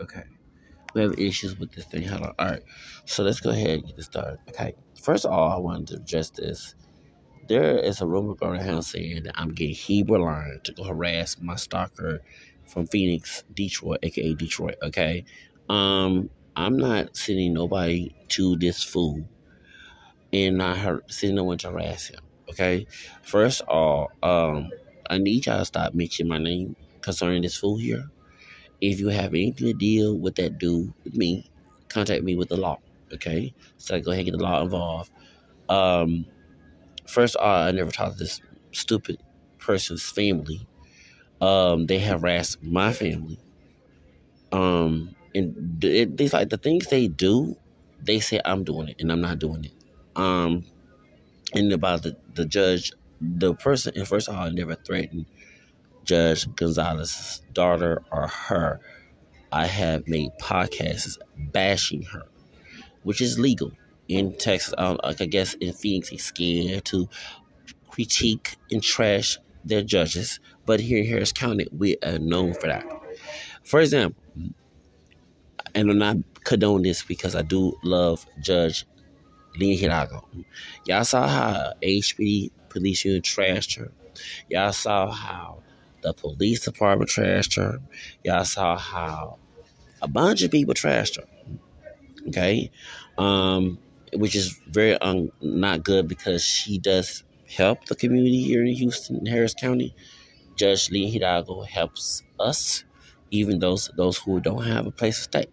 Okay. 0.00 0.24
We 0.94 1.02
have 1.02 1.18
issues 1.18 1.58
with 1.58 1.72
this 1.72 1.84
thing. 1.86 2.02
Hold 2.04 2.22
on. 2.22 2.34
All 2.38 2.48
right. 2.48 2.62
So 3.06 3.22
let's 3.22 3.40
go 3.40 3.50
ahead 3.50 3.70
and 3.70 3.86
get 3.86 3.96
this 3.96 4.06
started. 4.06 4.38
Okay. 4.48 4.74
First 5.00 5.24
of 5.24 5.32
all, 5.32 5.50
I 5.50 5.58
wanted 5.58 5.88
to 5.88 5.96
address 5.96 6.30
this. 6.30 6.74
There 7.48 7.78
is 7.78 8.00
a 8.00 8.06
rumor 8.06 8.34
going 8.34 8.60
around 8.60 8.82
saying 8.82 9.24
that 9.24 9.34
I'm 9.36 9.52
getting 9.52 9.74
Hebrew 9.74 10.24
Lion 10.24 10.60
to 10.64 10.72
go 10.72 10.84
harass 10.84 11.36
my 11.40 11.56
stalker 11.56 12.20
from 12.66 12.86
Phoenix, 12.86 13.44
Detroit, 13.54 13.98
aka 14.02 14.34
Detroit. 14.34 14.76
Okay. 14.82 15.24
Um, 15.68 16.30
I'm 16.56 16.76
not 16.76 17.16
sending 17.16 17.54
nobody 17.54 18.14
to 18.28 18.56
this 18.56 18.82
fool 18.82 19.24
and 20.32 20.58
not 20.58 20.78
her 20.78 21.02
sending 21.08 21.36
no 21.36 21.44
one 21.44 21.58
to 21.58 21.70
harass 21.70 22.06
him. 22.06 22.20
Okay. 22.50 22.86
First 23.22 23.62
of 23.62 23.68
all, 23.68 24.10
um, 24.22 24.70
I 25.10 25.18
need 25.18 25.46
y'all 25.46 25.58
to 25.58 25.64
stop 25.64 25.94
mentioning 25.94 26.28
my 26.28 26.38
name 26.38 26.76
concerning 27.00 27.42
this 27.42 27.56
fool 27.56 27.76
here. 27.78 28.08
If 28.82 29.00
you 29.00 29.08
have 29.08 29.32
anything 29.32 29.68
to 29.68 29.74
deal 29.74 30.18
with 30.18 30.34
that 30.36 30.58
dude 30.58 30.92
with 31.04 31.16
me, 31.16 31.50
contact 31.88 32.24
me 32.24 32.36
with 32.36 32.50
the 32.50 32.58
law. 32.58 32.80
Okay. 33.14 33.54
So 33.78 33.94
I 33.96 34.00
go 34.00 34.10
ahead 34.10 34.26
and 34.26 34.32
get 34.32 34.38
the 34.38 34.44
law 34.44 34.60
involved. 34.60 35.10
Um, 35.68 36.26
first 37.06 37.36
of 37.36 37.42
all, 37.42 37.68
I 37.68 37.70
never 37.70 37.92
talked 37.92 38.18
to 38.18 38.24
this 38.24 38.40
stupid 38.72 39.22
person's 39.58 40.02
family. 40.02 40.66
Um, 41.40 41.86
they 41.86 42.00
harassed 42.00 42.62
my 42.62 42.92
family. 42.92 43.38
Um, 44.52 45.14
and 45.34 45.82
it, 45.84 46.20
it's 46.20 46.32
like 46.32 46.50
the 46.50 46.58
things 46.58 46.88
they 46.88 47.08
do, 47.08 47.56
they 48.02 48.20
say 48.20 48.40
I'm 48.44 48.64
doing 48.64 48.88
it, 48.88 48.96
and 49.00 49.12
I'm 49.12 49.20
not 49.20 49.38
doing 49.38 49.64
it. 49.64 49.72
Um, 50.16 50.64
and 51.54 51.72
about 51.72 52.02
the, 52.02 52.16
the 52.34 52.44
judge, 52.44 52.92
the 53.20 53.54
person, 53.54 53.94
and 53.96 54.06
first 54.06 54.28
of 54.28 54.34
all, 54.34 54.42
I 54.46 54.50
never 54.50 54.74
threatened 54.74 55.26
Judge 56.04 56.52
Gonzalez's 56.54 57.42
daughter 57.52 58.02
or 58.10 58.26
her. 58.28 58.80
I 59.50 59.66
have 59.66 60.08
made 60.08 60.30
podcasts 60.40 61.18
bashing 61.36 62.02
her, 62.04 62.22
which 63.02 63.20
is 63.20 63.38
legal 63.38 63.72
in 64.08 64.36
Texas. 64.36 64.74
Um, 64.78 64.98
like 65.02 65.20
I 65.20 65.26
guess 65.26 65.54
in 65.54 65.72
Phoenix, 65.72 66.08
he's 66.08 66.24
scared 66.24 66.84
to 66.86 67.08
critique 67.88 68.56
and 68.70 68.82
trash 68.82 69.38
their 69.64 69.82
judges, 69.82 70.40
but 70.66 70.80
here 70.80 70.98
in 70.98 71.06
Harris 71.06 71.32
County, 71.32 71.66
we 71.76 71.96
are 72.04 72.18
known 72.18 72.54
for 72.54 72.66
that. 72.66 72.84
For 73.62 73.80
example, 73.80 74.22
and 75.74 75.90
I'm 75.90 75.98
not 75.98 76.16
condone 76.44 76.82
this 76.82 77.02
because 77.02 77.34
I 77.34 77.42
do 77.42 77.74
love 77.84 78.26
Judge 78.40 78.86
Lina 79.58 79.76
Hidalgo. 79.76 80.26
Y'all 80.86 81.04
saw 81.04 81.26
how 81.28 81.72
HPD 81.82 82.50
police 82.68 83.04
unit 83.04 83.22
trashed 83.24 83.78
her. 83.78 83.92
Y'all 84.48 84.72
saw 84.72 85.10
how 85.10 85.62
the 86.02 86.12
police 86.12 86.64
department 86.64 87.10
trashed 87.10 87.56
her. 87.56 87.80
Y'all 88.24 88.44
saw 88.44 88.76
how 88.76 89.38
a 90.00 90.08
bunch 90.08 90.42
of 90.42 90.50
people 90.50 90.74
trashed 90.74 91.16
her. 91.16 91.24
Okay, 92.28 92.70
um, 93.18 93.78
which 94.14 94.36
is 94.36 94.60
very 94.68 94.96
un- 94.98 95.32
not 95.40 95.82
good 95.82 96.06
because 96.08 96.44
she 96.44 96.78
does 96.78 97.24
help 97.48 97.84
the 97.86 97.96
community 97.96 98.42
here 98.42 98.64
in 98.64 98.72
Houston, 98.74 99.26
Harris 99.26 99.54
County. 99.54 99.94
Judge 100.56 100.90
Lee 100.90 101.10
Hidalgo 101.10 101.62
helps 101.62 102.22
us, 102.38 102.84
even 103.30 103.58
those 103.58 103.90
those 103.96 104.18
who 104.18 104.40
don't 104.40 104.64
have 104.64 104.86
a 104.86 104.90
place 104.90 105.16
to 105.16 105.22
stay, 105.22 105.46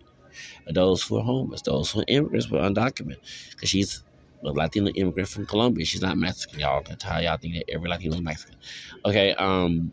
those 0.69 1.01
who 1.03 1.17
are 1.17 1.23
homeless, 1.23 1.61
those 1.61 1.91
who 1.91 2.01
are 2.01 2.05
immigrants 2.07 2.47
but 2.47 2.61
undocumented. 2.61 3.17
Because 3.51 3.69
she's 3.69 4.03
a 4.43 4.51
Latino 4.51 4.89
immigrant 4.91 5.29
from 5.29 5.45
Colombia. 5.45 5.85
She's 5.85 6.01
not 6.01 6.17
Mexican. 6.17 6.59
Y'all 6.59 6.81
can 6.81 6.97
tell 6.97 7.21
y'all 7.21 7.37
think 7.37 7.55
that 7.55 7.69
every 7.69 7.89
Latino 7.89 8.15
is 8.15 8.21
Mexican. 8.21 8.55
Okay, 9.05 9.33
um, 9.33 9.91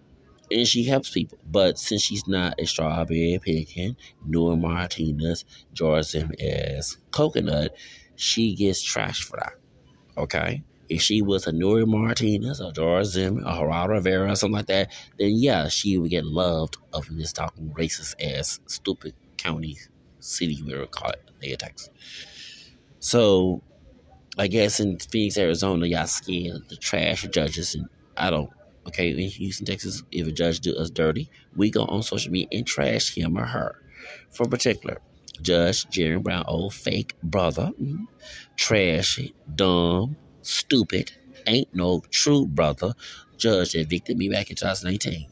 and 0.51 0.67
she 0.67 0.85
helps 0.85 1.11
people. 1.11 1.39
But 1.51 1.79
since 1.79 2.03
she's 2.03 2.27
not 2.27 2.55
a 2.59 2.67
strawberry 2.67 3.39
pecan, 3.43 3.97
nor 4.25 4.57
Martinez, 4.57 5.45
George 5.73 6.15
as 6.15 6.97
coconut, 7.11 7.77
she 8.17 8.55
gets 8.55 8.85
trashed 8.85 9.25
for 9.25 9.37
that. 9.37 9.55
Okay? 10.17 10.63
If 10.89 11.03
she 11.03 11.21
was 11.21 11.47
a 11.47 11.53
Nury 11.53 11.87
Martinez 11.87 12.61
or 12.61 12.73
George 12.73 13.07
Zimmer 13.07 13.43
or 13.43 13.69
Geraldo 13.69 13.89
Rivera 13.89 14.31
or 14.31 14.37
something 14.37 14.57
like 14.57 14.67
that, 14.67 14.93
then 15.19 15.33
yeah, 15.35 15.69
she 15.69 15.99
would 15.99 16.11
get 16.11 16.25
loved 16.25 16.77
of 16.93 17.09
this 17.11 17.33
talking 17.33 17.71
racist 17.77 18.15
ass 18.23 18.61
stupid 18.67 19.15
county 19.37 19.77
city 20.21 20.63
we 20.63 20.77
would 20.77 20.91
call 20.91 21.11
it, 21.11 21.31
Nigga 21.43 21.59
Texas. 21.59 21.91
So 23.01 23.63
I 24.39 24.47
guess 24.49 24.81
in 24.81 24.99
Phoenix, 24.99 25.39
Arizona, 25.39 25.87
y'all 25.87 26.07
scared 26.07 26.69
the 26.69 26.77
trash 26.77 27.27
judges 27.29 27.75
and 27.75 27.87
I 28.17 28.31
don't 28.31 28.51
Okay, 28.87 29.11
in 29.11 29.29
Houston, 29.29 29.67
Texas, 29.67 30.03
if 30.13 30.27
a 30.27 30.33
judge 30.33 30.61
do 30.61 30.77
us 30.77 30.91
dirty, 30.91 31.29
we 31.57 31.71
go 31.71 31.85
on 31.87 32.03
social 32.03 32.31
media 32.31 32.49
and 32.53 32.67
trash 32.67 33.15
him 33.15 33.37
or 33.37 33.45
her. 33.45 33.83
For 34.31 34.47
particular, 34.47 34.99
Judge 35.43 35.89
Jerry 35.91 36.19
Brown, 36.19 36.45
old 36.47 36.75
fake 36.75 37.15
brother, 37.23 37.73
mm, 37.81 38.07
trashy, 38.57 39.35
dumb, 39.55 40.17
stupid, 40.43 41.13
ain't 41.47 41.75
no 41.75 42.03
true 42.11 42.47
brother. 42.47 42.95
Judge 43.37 43.75
evicted 43.75 44.17
me 44.17 44.29
back 44.29 44.51
in 44.51 44.57
2019. 44.57 45.27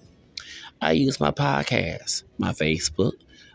I 0.81 0.93
use 0.93 1.21
my 1.21 1.31
podcast, 1.31 2.25
my 2.39 2.53
Facebook, 2.53 3.13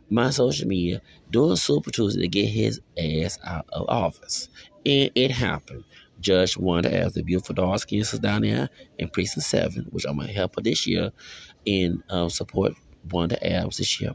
my 0.10 0.32
social 0.32 0.68
media, 0.68 1.02
doing 1.30 1.56
Super 1.56 1.92
Tuesday 1.92 2.22
to 2.22 2.28
get 2.28 2.48
his 2.48 2.82
ass 2.98 3.38
out 3.46 3.68
of 3.72 3.88
office. 3.88 4.50
And 4.86 5.12
it 5.14 5.32
happened. 5.32 5.84
Judge 6.20 6.58
wanted 6.58 6.90
to 6.90 6.98
ask 6.98 7.14
the 7.16 7.24
beautiful 7.24 7.56
dark 7.56 7.80
skin 7.80 8.04
sisters 8.04 8.20
down 8.20 8.42
there 8.42 8.70
in 8.98 9.10
Precinct 9.10 9.46
7, 9.46 9.86
which 9.92 10.06
I'm 10.08 10.20
to 10.20 10.28
help 10.28 10.56
her 10.56 10.62
this 10.62 10.86
year 10.86 11.12
and 11.66 12.04
uh, 12.10 12.30
support 12.30 12.74
the 13.06 13.40
abs 13.42 13.78
this 13.78 14.00
year. 14.02 14.14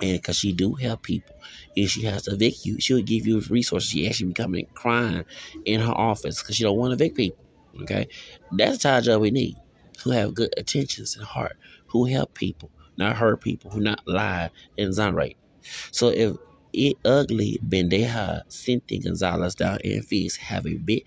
And 0.00 0.20
because 0.20 0.36
she 0.36 0.52
do 0.52 0.74
help 0.74 1.02
people, 1.02 1.34
and 1.76 1.88
she 1.90 2.02
has 2.02 2.22
to 2.22 2.32
evict 2.32 2.64
you, 2.64 2.80
she'll 2.80 3.02
give 3.02 3.26
you 3.26 3.40
resources. 3.40 3.90
She 3.90 4.06
actually 4.06 4.28
be 4.28 4.34
coming 4.34 4.66
crying 4.74 5.24
in 5.64 5.80
her 5.80 5.92
office 5.92 6.40
because 6.40 6.56
she 6.56 6.64
don't 6.64 6.76
want 6.76 6.90
to 6.90 6.94
evict 7.04 7.16
people. 7.16 7.44
Okay, 7.82 8.08
that's 8.52 8.78
the 8.78 8.82
type 8.88 8.98
of 8.98 9.04
job 9.04 9.20
we 9.20 9.30
need. 9.30 9.56
Who 10.04 10.10
have 10.10 10.34
good 10.34 10.54
intentions 10.56 11.16
and 11.16 11.24
heart, 11.24 11.56
who 11.86 12.04
help 12.04 12.34
people, 12.34 12.70
not 12.96 13.16
hurt 13.16 13.40
people, 13.40 13.70
who 13.70 13.80
not 13.80 14.06
lie 14.06 14.50
and 14.76 14.88
exonerate. 14.88 15.36
So 15.90 16.08
if 16.08 16.36
it 16.72 16.96
ugly 17.04 17.60
Bendeja 17.66 18.42
Cynthia 18.48 19.00
Gonzalez 19.00 19.54
down 19.54 19.78
in 19.84 20.02
Phoenix 20.02 20.36
have 20.36 20.66
a 20.66 20.74
bit 20.74 21.04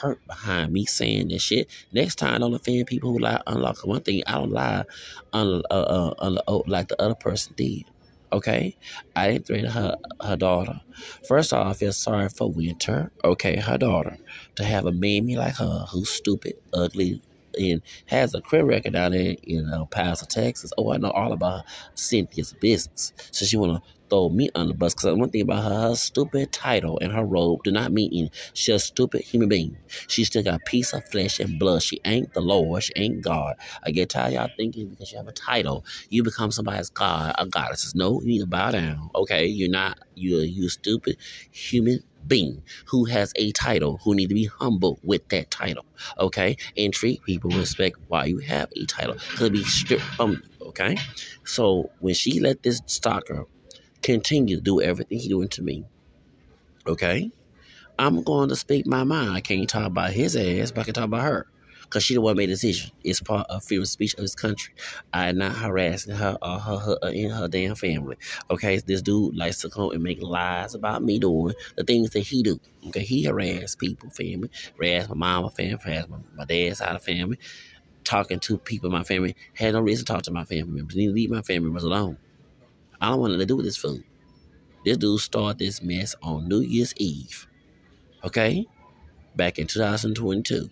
hurt 0.00 0.24
behind 0.26 0.72
me 0.72 0.84
saying 0.84 1.28
this 1.28 1.42
shit. 1.42 1.68
Next 1.92 2.16
time, 2.16 2.40
don't 2.40 2.54
offend 2.54 2.86
people 2.86 3.12
who 3.12 3.18
lie 3.18 3.40
unlock. 3.46 3.86
One 3.86 4.02
thing, 4.02 4.22
I 4.26 4.32
don't 4.34 4.50
lie 4.50 4.84
un, 5.32 5.62
uh, 5.70 5.74
uh, 5.74 6.14
un, 6.18 6.38
uh, 6.46 6.58
like 6.66 6.88
the 6.88 7.00
other 7.00 7.14
person 7.14 7.54
did. 7.56 7.84
Okay, 8.32 8.76
I 9.14 9.28
didn't 9.30 9.46
threaten 9.46 9.70
her 9.70 9.96
her 10.20 10.36
daughter. 10.36 10.80
First 11.28 11.52
off, 11.52 11.68
I 11.68 11.72
feel 11.74 11.92
sorry 11.92 12.28
for 12.28 12.50
Winter. 12.50 13.10
Okay, 13.24 13.56
her 13.56 13.78
daughter 13.78 14.18
to 14.56 14.64
have 14.64 14.84
a 14.84 14.92
mammy 14.92 15.36
like 15.36 15.54
her 15.56 15.86
who's 15.90 16.10
stupid, 16.10 16.54
ugly, 16.74 17.22
and 17.58 17.80
has 18.06 18.34
a 18.34 18.40
credit 18.40 18.66
record 18.66 18.92
down 18.94 19.12
there 19.12 19.36
in 19.44 19.70
El 19.72 19.86
Paso, 19.86 20.26
Texas. 20.26 20.72
Oh, 20.76 20.92
I 20.92 20.96
know 20.98 21.10
all 21.10 21.32
about 21.32 21.64
Cynthia's 21.94 22.52
business. 22.54 23.12
So 23.30 23.46
she 23.46 23.56
want 23.56 23.82
throw 24.10 24.28
me 24.28 24.48
on 24.54 24.68
the 24.68 24.74
bus 24.74 24.94
because 24.94 25.16
one 25.16 25.30
thing 25.30 25.42
about 25.42 25.64
her, 25.64 25.88
her 25.88 25.94
stupid 25.96 26.52
title 26.52 26.98
and 27.00 27.12
her 27.12 27.24
robe 27.24 27.60
do 27.64 27.72
not 27.72 27.92
mean 27.92 28.30
she's 28.54 28.74
a 28.74 28.78
stupid 28.78 29.22
human 29.22 29.48
being. 29.48 29.76
She 30.08 30.24
still 30.24 30.42
got 30.42 30.54
a 30.56 30.64
piece 30.64 30.92
of 30.92 31.04
flesh 31.08 31.40
and 31.40 31.58
blood. 31.58 31.82
She 31.82 32.00
ain't 32.04 32.32
the 32.34 32.40
Lord. 32.40 32.82
She 32.82 32.92
ain't 32.96 33.22
God. 33.22 33.56
I 33.84 33.90
get 33.90 34.10
tired 34.10 34.34
y'all 34.34 34.50
thinking 34.56 34.88
because 34.90 35.12
you 35.12 35.18
have 35.18 35.28
a 35.28 35.32
title, 35.32 35.84
you 36.10 36.22
become 36.22 36.50
somebody's 36.52 36.90
God, 36.90 37.34
a 37.38 37.46
goddess. 37.46 37.94
No, 37.94 38.20
you 38.22 38.28
need 38.28 38.40
to 38.40 38.46
bow 38.46 38.70
down. 38.72 39.10
Okay, 39.14 39.46
you're 39.46 39.70
not. 39.70 39.98
You're 40.14 40.44
you 40.44 40.68
stupid 40.68 41.16
human 41.52 42.00
being 42.26 42.62
who 42.86 43.04
has 43.04 43.32
a 43.36 43.52
title 43.52 44.00
who 44.04 44.14
need 44.14 44.28
to 44.28 44.34
be 44.34 44.46
humble 44.46 44.98
with 45.02 45.26
that 45.28 45.50
title 45.50 45.86
okay 46.18 46.56
and 46.76 46.92
treat 46.92 47.22
people 47.24 47.50
respect 47.50 47.96
while 48.08 48.26
you 48.26 48.38
have 48.38 48.68
a 48.76 48.84
title 48.86 49.16
to 49.36 49.50
be 49.50 49.62
stripped 49.64 50.02
from 50.02 50.42
okay 50.62 50.96
so 51.44 51.90
when 52.00 52.14
she 52.14 52.40
let 52.40 52.62
this 52.62 52.80
stalker 52.86 53.44
continue 54.06 54.54
to 54.54 54.62
do 54.62 54.80
everything 54.80 55.18
he's 55.18 55.28
doing 55.28 55.48
to 55.48 55.62
me. 55.62 55.84
Okay? 56.86 57.28
I'm 57.98 58.22
going 58.22 58.48
to 58.50 58.56
speak 58.56 58.86
my 58.86 59.02
mind. 59.02 59.32
I 59.32 59.40
can't 59.40 59.68
talk 59.68 59.84
about 59.84 60.12
his 60.12 60.36
ass, 60.36 60.70
but 60.70 60.82
I 60.82 60.84
can 60.84 60.94
talk 60.94 61.06
about 61.06 61.22
her. 61.22 61.46
Because 61.82 62.04
she 62.04 62.14
the 62.14 62.20
one 62.20 62.36
made 62.36 62.48
the 62.48 62.52
decision. 62.52 62.92
It's 63.02 63.20
part 63.20 63.48
of 63.48 63.64
freedom 63.64 63.82
of 63.82 63.88
speech 63.88 64.14
of 64.14 64.20
this 64.20 64.36
country. 64.36 64.74
I 65.12 65.28
am 65.28 65.38
not 65.38 65.56
harassing 65.56 66.14
her 66.14 66.38
or 66.40 66.58
her, 66.58 66.78
her, 66.78 66.98
her 67.02 67.08
in 67.08 67.30
her 67.30 67.48
damn 67.48 67.74
family. 67.74 68.16
Okay? 68.48 68.76
This 68.78 69.02
dude 69.02 69.36
likes 69.36 69.60
to 69.62 69.70
come 69.70 69.90
and 69.90 70.04
make 70.04 70.22
lies 70.22 70.76
about 70.76 71.02
me 71.02 71.18
doing 71.18 71.54
the 71.74 71.82
things 71.82 72.10
that 72.10 72.20
he 72.20 72.44
do. 72.44 72.60
Okay? 72.86 73.02
He 73.02 73.24
harass 73.24 73.74
people, 73.74 74.10
family. 74.10 74.50
Harass 74.76 75.08
my 75.08 75.16
mama 75.16 75.50
family, 75.50 75.78
harass 75.82 76.08
my, 76.08 76.18
my 76.36 76.44
dad's 76.44 76.78
side 76.78 76.94
of 76.94 77.02
family. 77.02 77.40
Talking 78.04 78.38
to 78.38 78.56
people 78.58 78.86
in 78.86 78.92
my 78.92 79.02
family. 79.02 79.34
Had 79.54 79.74
no 79.74 79.80
reason 79.80 80.06
to 80.06 80.12
talk 80.12 80.22
to 80.22 80.30
my 80.30 80.44
family 80.44 80.74
members. 80.74 80.94
Need 80.94 81.08
to 81.08 81.12
leave 81.12 81.30
my 81.30 81.42
family 81.42 81.66
members 81.66 81.82
alone. 81.82 82.18
I 83.00 83.10
don't 83.10 83.20
want 83.20 83.32
nothing 83.32 83.40
to 83.40 83.46
do 83.46 83.56
with 83.56 83.66
this 83.66 83.76
food. 83.76 84.04
This 84.84 84.96
dude 84.96 85.20
started 85.20 85.58
this 85.58 85.82
mess 85.82 86.14
on 86.22 86.48
New 86.48 86.60
Year's 86.60 86.94
Eve. 86.96 87.46
Okay? 88.24 88.66
Back 89.34 89.58
in 89.58 89.66
2022. 89.66 90.70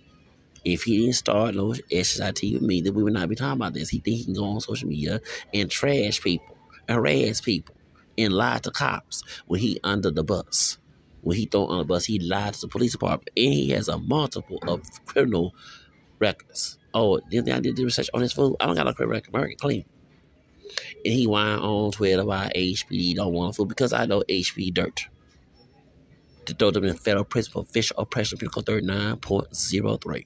If 0.64 0.84
he 0.84 1.00
didn't 1.00 1.16
start 1.16 1.54
no 1.54 1.74
SIT 1.74 2.40
with 2.42 2.62
me, 2.62 2.80
then 2.80 2.94
we 2.94 3.02
would 3.02 3.12
not 3.12 3.28
be 3.28 3.34
talking 3.34 3.60
about 3.60 3.74
this. 3.74 3.90
He 3.90 3.98
think 3.98 4.16
he 4.16 4.24
can 4.24 4.34
go 4.34 4.44
on 4.44 4.60
social 4.60 4.88
media 4.88 5.20
and 5.52 5.70
trash 5.70 6.20
people. 6.22 6.56
harass 6.88 7.40
people 7.40 7.74
and 8.16 8.32
lie 8.32 8.58
to 8.58 8.70
cops 8.70 9.22
when 9.46 9.60
he 9.60 9.78
under 9.84 10.10
the 10.10 10.24
bus. 10.24 10.78
When 11.22 11.36
he 11.36 11.46
thrown 11.46 11.70
on 11.70 11.78
the 11.78 11.84
bus, 11.84 12.04
he 12.04 12.18
lied 12.18 12.54
to 12.54 12.60
the 12.62 12.68
police 12.68 12.92
department, 12.92 13.30
and 13.36 13.52
he 13.52 13.70
has 13.70 13.88
a 13.88 13.98
multiple 13.98 14.58
of 14.68 14.82
criminal 15.06 15.54
records. 16.18 16.78
Oh, 16.92 17.20
then 17.30 17.50
I 17.50 17.60
did 17.60 17.76
the 17.76 17.84
research 17.84 18.10
on 18.14 18.20
his 18.20 18.32
food. 18.32 18.56
I 18.60 18.66
don't 18.66 18.76
got 18.76 18.86
no 18.86 18.92
criminal 18.92 19.16
record. 19.16 19.34
American 19.34 19.58
clean. 19.58 19.84
And 21.04 21.12
he 21.12 21.24
whined 21.24 21.60
on 21.60 21.92
Twitter 21.92 22.22
about 22.22 22.54
HPD 22.54 23.16
don't 23.16 23.32
want 23.32 23.56
food 23.56 23.68
because 23.68 23.92
I 23.92 24.06
know 24.06 24.22
HPD 24.28 24.72
dirt. 24.72 25.06
To 26.46 26.54
throw 26.54 26.70
them 26.70 26.84
in 26.84 26.96
federal 26.96 27.24
prison 27.24 27.52
for 27.52 27.62
official 27.62 27.96
oppression, 27.98 28.38
Code 28.38 28.66
39.03. 28.66 30.24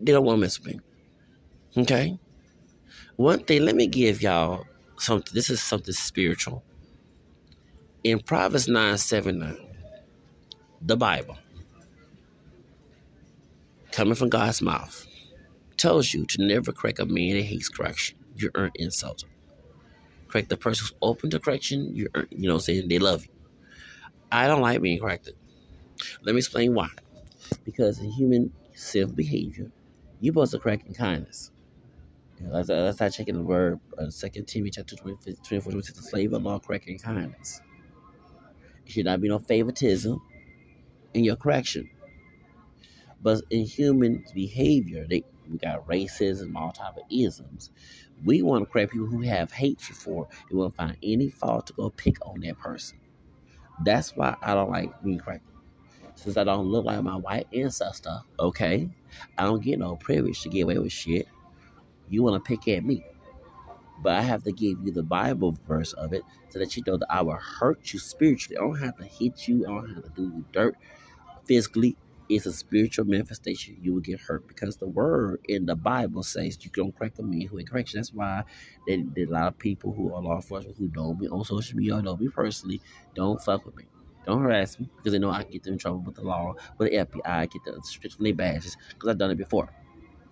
They 0.00 0.12
don't 0.12 0.24
want 0.24 0.38
to 0.38 0.40
mess 0.40 0.58
with 0.58 0.74
me. 0.74 0.80
Okay? 1.76 2.18
One 3.16 3.40
thing, 3.40 3.64
let 3.64 3.76
me 3.76 3.86
give 3.86 4.22
y'all 4.22 4.64
something. 4.98 5.32
This 5.34 5.50
is 5.50 5.60
something 5.60 5.92
spiritual. 5.92 6.64
In 8.02 8.18
Proverbs 8.18 8.66
9 8.66 8.96
7 8.96 9.38
9, 9.38 9.58
the 10.80 10.96
Bible, 10.96 11.36
coming 13.92 14.14
from 14.14 14.30
God's 14.30 14.62
mouth, 14.62 15.06
tells 15.76 16.14
you 16.14 16.24
to 16.24 16.46
never 16.46 16.72
correct 16.72 16.98
a 16.98 17.04
man 17.04 17.36
that 17.36 17.42
hates 17.42 17.68
correction. 17.68 18.16
You 18.40 18.50
earn 18.54 18.70
insult. 18.76 19.24
Correct 20.28 20.48
the 20.48 20.56
person 20.56 20.84
who's 20.84 20.94
open 21.02 21.30
to 21.30 21.40
correction, 21.40 21.94
you 21.94 22.08
earn, 22.14 22.26
you 22.30 22.48
know, 22.48 22.58
saying 22.58 22.88
they 22.88 22.98
love 22.98 23.24
you. 23.26 23.32
I 24.32 24.46
don't 24.48 24.60
like 24.62 24.80
being 24.82 25.00
corrected. 25.00 25.34
Let 26.22 26.34
me 26.34 26.38
explain 26.38 26.74
why. 26.74 26.88
Because 27.64 27.98
in 27.98 28.10
human 28.12 28.52
self 28.74 29.14
behavior, 29.14 29.70
you're 30.20 30.32
supposed 30.32 30.52
to 30.52 30.58
correct 30.58 30.86
in 30.86 30.94
kindness. 30.94 31.50
Let's, 32.40 32.68
let's 32.70 32.96
start 32.96 33.12
checking 33.12 33.36
the 33.36 33.42
word, 33.42 33.80
uh, 33.98 34.06
2 34.10 34.44
Timothy 34.44 34.70
chapter 34.70 34.96
20, 34.96 35.34
24, 35.34 35.72
26, 35.72 35.98
the 35.98 36.02
slave 36.04 36.32
of 36.32 36.42
law, 36.42 36.58
correcting 36.58 36.98
kindness. 36.98 37.60
It 38.86 38.92
should 38.92 39.04
not 39.06 39.20
be 39.20 39.28
no 39.28 39.38
favoritism 39.38 40.20
in 41.14 41.24
your 41.24 41.36
correction. 41.36 41.90
But 43.22 43.42
in 43.50 43.66
human 43.66 44.24
behavior, 44.34 45.06
they, 45.08 45.24
we 45.50 45.58
got 45.58 45.86
racism, 45.86 46.56
all 46.56 46.72
type 46.72 46.96
of 46.96 47.04
isms. 47.10 47.70
We 48.24 48.42
want 48.42 48.64
to 48.64 48.70
correct 48.70 48.92
people 48.92 49.06
who 49.06 49.22
have 49.22 49.52
hatred 49.52 49.96
for. 49.96 50.28
We 50.50 50.56
won't 50.58 50.76
find 50.76 50.96
any 51.02 51.30
fault 51.30 51.66
to 51.68 51.72
go 51.74 51.90
pick 51.90 52.16
on 52.26 52.40
that 52.40 52.58
person. 52.58 52.98
That's 53.84 54.16
why 54.16 54.36
I 54.42 54.54
don't 54.54 54.70
like 54.70 54.90
being 55.02 55.18
corrected. 55.18 55.54
Since 56.16 56.36
I 56.36 56.44
don't 56.44 56.66
look 56.66 56.84
like 56.84 57.02
my 57.02 57.16
white 57.16 57.46
ancestor, 57.54 58.18
okay, 58.38 58.88
I 59.38 59.44
don't 59.44 59.62
get 59.62 59.78
no 59.78 59.96
privilege 59.96 60.42
to 60.42 60.50
get 60.50 60.62
away 60.62 60.78
with 60.78 60.92
shit. 60.92 61.26
You 62.08 62.22
want 62.22 62.42
to 62.42 62.46
pick 62.46 62.68
at 62.68 62.84
me. 62.84 63.04
But 64.02 64.14
I 64.14 64.22
have 64.22 64.42
to 64.44 64.52
give 64.52 64.78
you 64.84 64.92
the 64.92 65.02
Bible 65.02 65.56
verse 65.66 65.92
of 65.94 66.12
it 66.12 66.22
so 66.48 66.58
that 66.58 66.76
you 66.76 66.82
know 66.86 66.96
that 66.96 67.06
I 67.10 67.22
will 67.22 67.36
hurt 67.36 67.92
you 67.92 67.98
spiritually. 67.98 68.56
I 68.58 68.60
don't 68.60 68.78
have 68.78 68.96
to 68.96 69.04
hit 69.04 69.46
you. 69.46 69.64
I 69.66 69.68
don't 69.68 69.94
have 69.94 70.04
to 70.04 70.10
do 70.10 70.22
you 70.22 70.44
dirt 70.52 70.76
physically. 71.44 71.96
It's 72.30 72.46
a 72.46 72.52
spiritual 72.52 73.06
manifestation. 73.06 73.76
You 73.82 73.92
will 73.94 74.00
get 74.00 74.20
hurt 74.20 74.46
because 74.48 74.76
the 74.76 74.86
word 74.86 75.40
in 75.48 75.66
the 75.66 75.76
Bible 75.76 76.22
says 76.22 76.58
you 76.64 76.70
don't 76.72 76.96
correct 76.96 77.18
a 77.18 77.22
man 77.22 77.42
who 77.42 77.58
ain't 77.58 77.70
correction. 77.70 77.98
That's 77.98 78.14
why 78.14 78.44
there, 78.86 78.98
there 79.14 79.26
a 79.26 79.30
lot 79.30 79.48
of 79.48 79.58
people 79.58 79.92
who 79.92 80.14
are 80.14 80.22
law 80.22 80.36
enforcement 80.36 80.78
who 80.78 80.90
know 80.94 81.14
me 81.14 81.28
on 81.28 81.44
social 81.44 81.76
media 81.76 81.96
or 81.96 82.02
know 82.02 82.16
me 82.16 82.28
personally 82.28 82.80
don't 83.14 83.42
fuck 83.42 83.66
with 83.66 83.76
me. 83.76 83.84
Don't 84.26 84.42
harass 84.42 84.78
me 84.78 84.88
because 84.96 85.12
they 85.12 85.18
know 85.18 85.30
I 85.30 85.42
get 85.44 85.64
them 85.64 85.74
in 85.74 85.78
trouble 85.78 86.00
with 86.00 86.14
the 86.14 86.22
law, 86.22 86.54
with 86.78 86.90
the 86.90 86.98
FBI, 86.98 87.22
I 87.26 87.46
get 87.46 87.64
the 87.64 87.82
their 88.20 88.34
badges 88.34 88.76
because 88.90 89.08
I've 89.10 89.18
done 89.18 89.32
it 89.32 89.38
before 89.38 89.70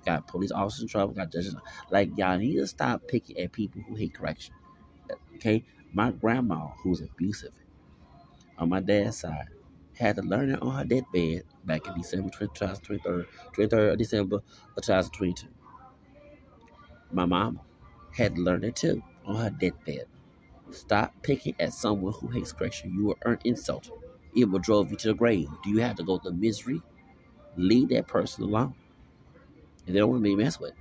got 0.04 0.26
police 0.26 0.52
officers 0.52 0.82
in 0.82 0.88
trouble, 0.88 1.12
got 1.14 1.32
judges. 1.32 1.54
Like 1.90 2.16
y'all 2.16 2.38
need 2.38 2.56
to 2.56 2.66
stop 2.66 3.02
picking 3.08 3.38
at 3.38 3.52
people 3.52 3.82
who 3.82 3.94
hate 3.94 4.14
correction. 4.14 4.54
Okay, 5.36 5.64
my 5.92 6.10
grandma, 6.12 6.68
who's 6.82 7.00
abusive, 7.00 7.52
on 8.58 8.68
my 8.68 8.80
dad's 8.80 9.18
side, 9.18 9.48
had 9.98 10.16
to 10.16 10.22
learn 10.22 10.50
it 10.50 10.62
on 10.62 10.74
her 10.74 10.84
deathbed 10.84 11.44
back 11.64 11.86
in 11.86 11.94
December 11.94 12.30
2023, 12.30 13.24
23rd 13.66 13.92
of 13.92 13.98
December 13.98 14.36
of 14.36 14.82
2022. 14.82 15.48
My 17.12 17.26
mama 17.26 17.60
had 18.16 18.36
to 18.36 18.42
learn 18.42 18.64
it 18.64 18.76
too 18.76 19.02
on 19.26 19.36
her 19.36 19.50
deathbed. 19.50 20.06
Stop 20.70 21.14
picking 21.22 21.54
at 21.60 21.72
someone 21.72 22.12
who 22.14 22.28
hates 22.28 22.52
correction. 22.52 22.94
You 22.94 23.06
will 23.06 23.18
earn 23.24 23.38
insult. 23.44 23.90
It 24.36 24.46
will 24.46 24.58
drive 24.60 24.90
you 24.90 24.96
to 24.98 25.08
the 25.08 25.14
grave. 25.14 25.48
Do 25.64 25.70
you 25.70 25.78
have 25.78 25.96
to 25.96 26.04
go 26.04 26.18
to 26.18 26.30
misery? 26.30 26.82
Leave 27.56 27.88
that 27.90 28.06
person 28.06 28.44
alone 28.44 28.74
and 29.86 29.94
they 29.96 30.00
don't 30.00 30.10
want 30.10 30.20
to 30.24 30.30
be 30.30 30.36
messed 30.36 30.60
with. 30.60 30.74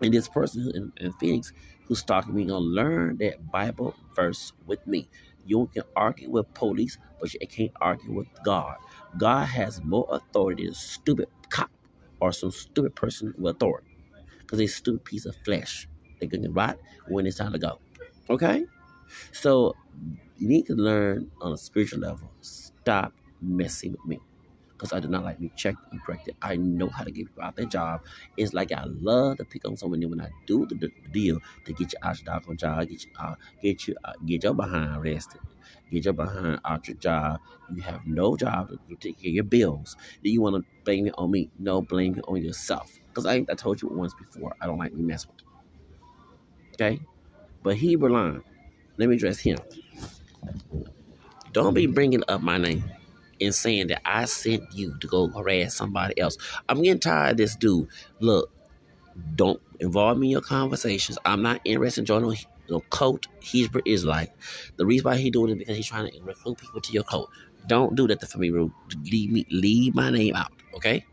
And 0.00 0.14
this 0.14 0.28
person 0.28 0.72
in, 0.74 0.92
in 1.04 1.12
Phoenix 1.14 1.52
who's 1.86 2.00
stalking 2.00 2.34
me 2.34 2.44
gonna 2.44 2.58
learn 2.60 3.18
that 3.18 3.50
Bible 3.50 3.94
verse 4.14 4.52
with 4.66 4.86
me. 4.86 5.08
You 5.44 5.68
can 5.72 5.84
argue 5.96 6.30
with 6.30 6.52
police, 6.54 6.98
but 7.20 7.32
you 7.34 7.40
can't 7.48 7.72
argue 7.80 8.12
with 8.12 8.28
God. 8.44 8.76
God 9.18 9.46
has 9.46 9.82
more 9.82 10.06
authority 10.10 10.64
than 10.64 10.72
a 10.72 10.76
stupid 10.76 11.28
cop 11.50 11.70
or 12.20 12.32
some 12.32 12.50
stupid 12.50 12.94
person 12.94 13.34
with 13.38 13.56
authority. 13.56 13.96
Because 14.38 14.58
they're 14.58 14.66
a 14.66 14.70
stupid 14.70 15.04
piece 15.04 15.26
of 15.26 15.36
flesh. 15.44 15.88
They're 16.20 16.28
gonna 16.28 16.50
rot 16.50 16.78
when 17.08 17.26
it's 17.26 17.38
time 17.38 17.52
to 17.52 17.58
go. 17.58 17.80
Okay? 18.30 18.64
So 19.32 19.74
you 20.36 20.48
need 20.48 20.66
to 20.66 20.74
learn 20.74 21.30
on 21.40 21.52
a 21.52 21.56
spiritual 21.56 22.00
level. 22.00 22.30
Stop 22.40 23.12
messing 23.40 23.92
with 23.92 24.06
me 24.06 24.18
because 24.82 24.96
I 24.96 24.98
do 24.98 25.06
not 25.06 25.22
like 25.22 25.38
being 25.38 25.52
checked 25.54 25.78
and 25.92 26.02
corrected. 26.02 26.34
I 26.42 26.56
know 26.56 26.88
how 26.88 27.04
to 27.04 27.12
get 27.12 27.26
people 27.26 27.44
out 27.44 27.54
their 27.54 27.66
job. 27.66 28.00
It's 28.36 28.52
like 28.52 28.72
I 28.72 28.82
love 28.84 29.36
to 29.36 29.44
pick 29.44 29.64
on 29.64 29.76
someone. 29.76 30.00
when 30.00 30.20
I 30.20 30.28
do 30.44 30.66
the, 30.66 30.74
the, 30.74 30.90
deal 31.12 31.38
to 31.64 31.72
get 31.72 31.92
you 31.92 31.98
out 32.02 32.18
your 32.18 32.24
dog 32.34 32.48
on 32.48 32.56
job, 32.56 32.88
get 32.88 33.04
you 33.04 33.10
uh, 33.20 33.34
get 33.62 33.86
you 33.86 33.94
uh, 34.04 34.14
get 34.26 34.42
your 34.42 34.54
behind 34.54 34.96
arrested, 34.96 35.40
get 35.92 36.04
your 36.04 36.14
behind 36.14 36.58
out 36.64 36.88
your 36.88 36.96
job. 36.96 37.38
You 37.72 37.80
have 37.82 38.04
no 38.06 38.36
job 38.36 38.70
to 38.70 38.96
take 38.96 39.20
care 39.20 39.28
of 39.28 39.34
your 39.34 39.44
bills. 39.44 39.96
Do 40.24 40.30
you 40.30 40.42
want 40.42 40.56
to 40.56 40.64
blame 40.82 41.06
it 41.06 41.14
on 41.16 41.30
me? 41.30 41.48
No, 41.60 41.80
blame 41.80 42.18
it 42.18 42.24
on 42.26 42.42
yourself. 42.42 42.98
Because 43.06 43.24
I 43.24 43.44
I 43.48 43.54
told 43.54 43.80
you 43.80 43.88
once 43.88 44.14
before, 44.14 44.52
I 44.60 44.66
don't 44.66 44.78
like 44.78 44.92
me 44.94 45.04
mess 45.04 45.28
with. 45.28 45.36
Okay, 46.74 47.00
but 47.62 47.76
Hebrew 47.76 48.12
Lion. 48.12 48.42
Let 48.98 49.08
me 49.08 49.14
address 49.14 49.38
him. 49.38 49.58
Don't 51.52 51.72
be 51.72 51.86
bringing 51.86 52.22
up 52.28 52.42
my 52.42 52.58
name 52.58 52.84
and 53.44 53.54
saying 53.54 53.88
that 53.88 54.02
I 54.04 54.24
sent 54.26 54.64
you 54.74 54.96
to 55.00 55.06
go 55.06 55.28
harass 55.28 55.74
somebody 55.74 56.18
else. 56.20 56.36
I'm 56.68 56.82
getting 56.82 57.00
tired 57.00 57.32
of 57.32 57.36
this 57.38 57.56
dude. 57.56 57.88
Look, 58.20 58.50
don't 59.34 59.60
involve 59.80 60.18
me 60.18 60.28
in 60.28 60.32
your 60.32 60.40
conversations. 60.40 61.18
I'm 61.24 61.42
not 61.42 61.60
interested 61.64 62.02
in 62.02 62.06
joining 62.06 62.36
no 62.68 62.80
cult 62.90 63.26
Hebrew 63.40 63.82
like 64.04 64.32
The 64.76 64.86
reason 64.86 65.04
why 65.04 65.16
he 65.16 65.30
doing 65.30 65.52
it 65.52 65.58
because 65.58 65.76
he's 65.76 65.86
trying 65.86 66.10
to 66.10 66.22
recruit 66.22 66.58
people 66.58 66.80
to 66.80 66.92
your 66.92 67.04
cult. 67.04 67.28
Don't 67.66 67.94
do 67.94 68.06
that 68.08 68.26
for 68.28 68.38
me. 68.38 68.50
Leave 68.50 69.30
me, 69.30 69.46
leave 69.50 69.94
my 69.94 70.10
name 70.10 70.34
out, 70.34 70.52
okay? 70.74 71.04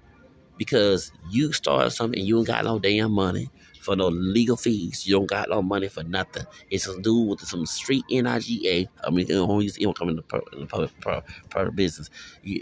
Because 0.57 1.11
you 1.29 1.53
started 1.53 1.91
something 1.91 2.19
and 2.19 2.27
you 2.27 2.37
ain't 2.37 2.47
got 2.47 2.65
no 2.65 2.79
damn 2.79 3.11
money 3.11 3.49
for 3.89 3.95
no 3.95 4.09
legal 4.09 4.55
fees. 4.55 5.07
You 5.07 5.15
don't 5.15 5.25
got 5.25 5.49
no 5.49 5.63
money 5.63 5.87
for 5.87 6.03
nothing. 6.03 6.45
It's 6.69 6.85
to 6.85 7.01
do 7.01 7.21
with 7.21 7.39
some 7.39 7.65
street 7.65 8.05
NIGA. 8.11 8.87
I 9.03 9.09
mean, 9.09 9.21
in 9.21 9.27
the, 9.27 9.71
in 10.53 10.59
the 10.59 10.67
public, 10.67 10.91
public 11.49 11.75
business. 11.75 12.11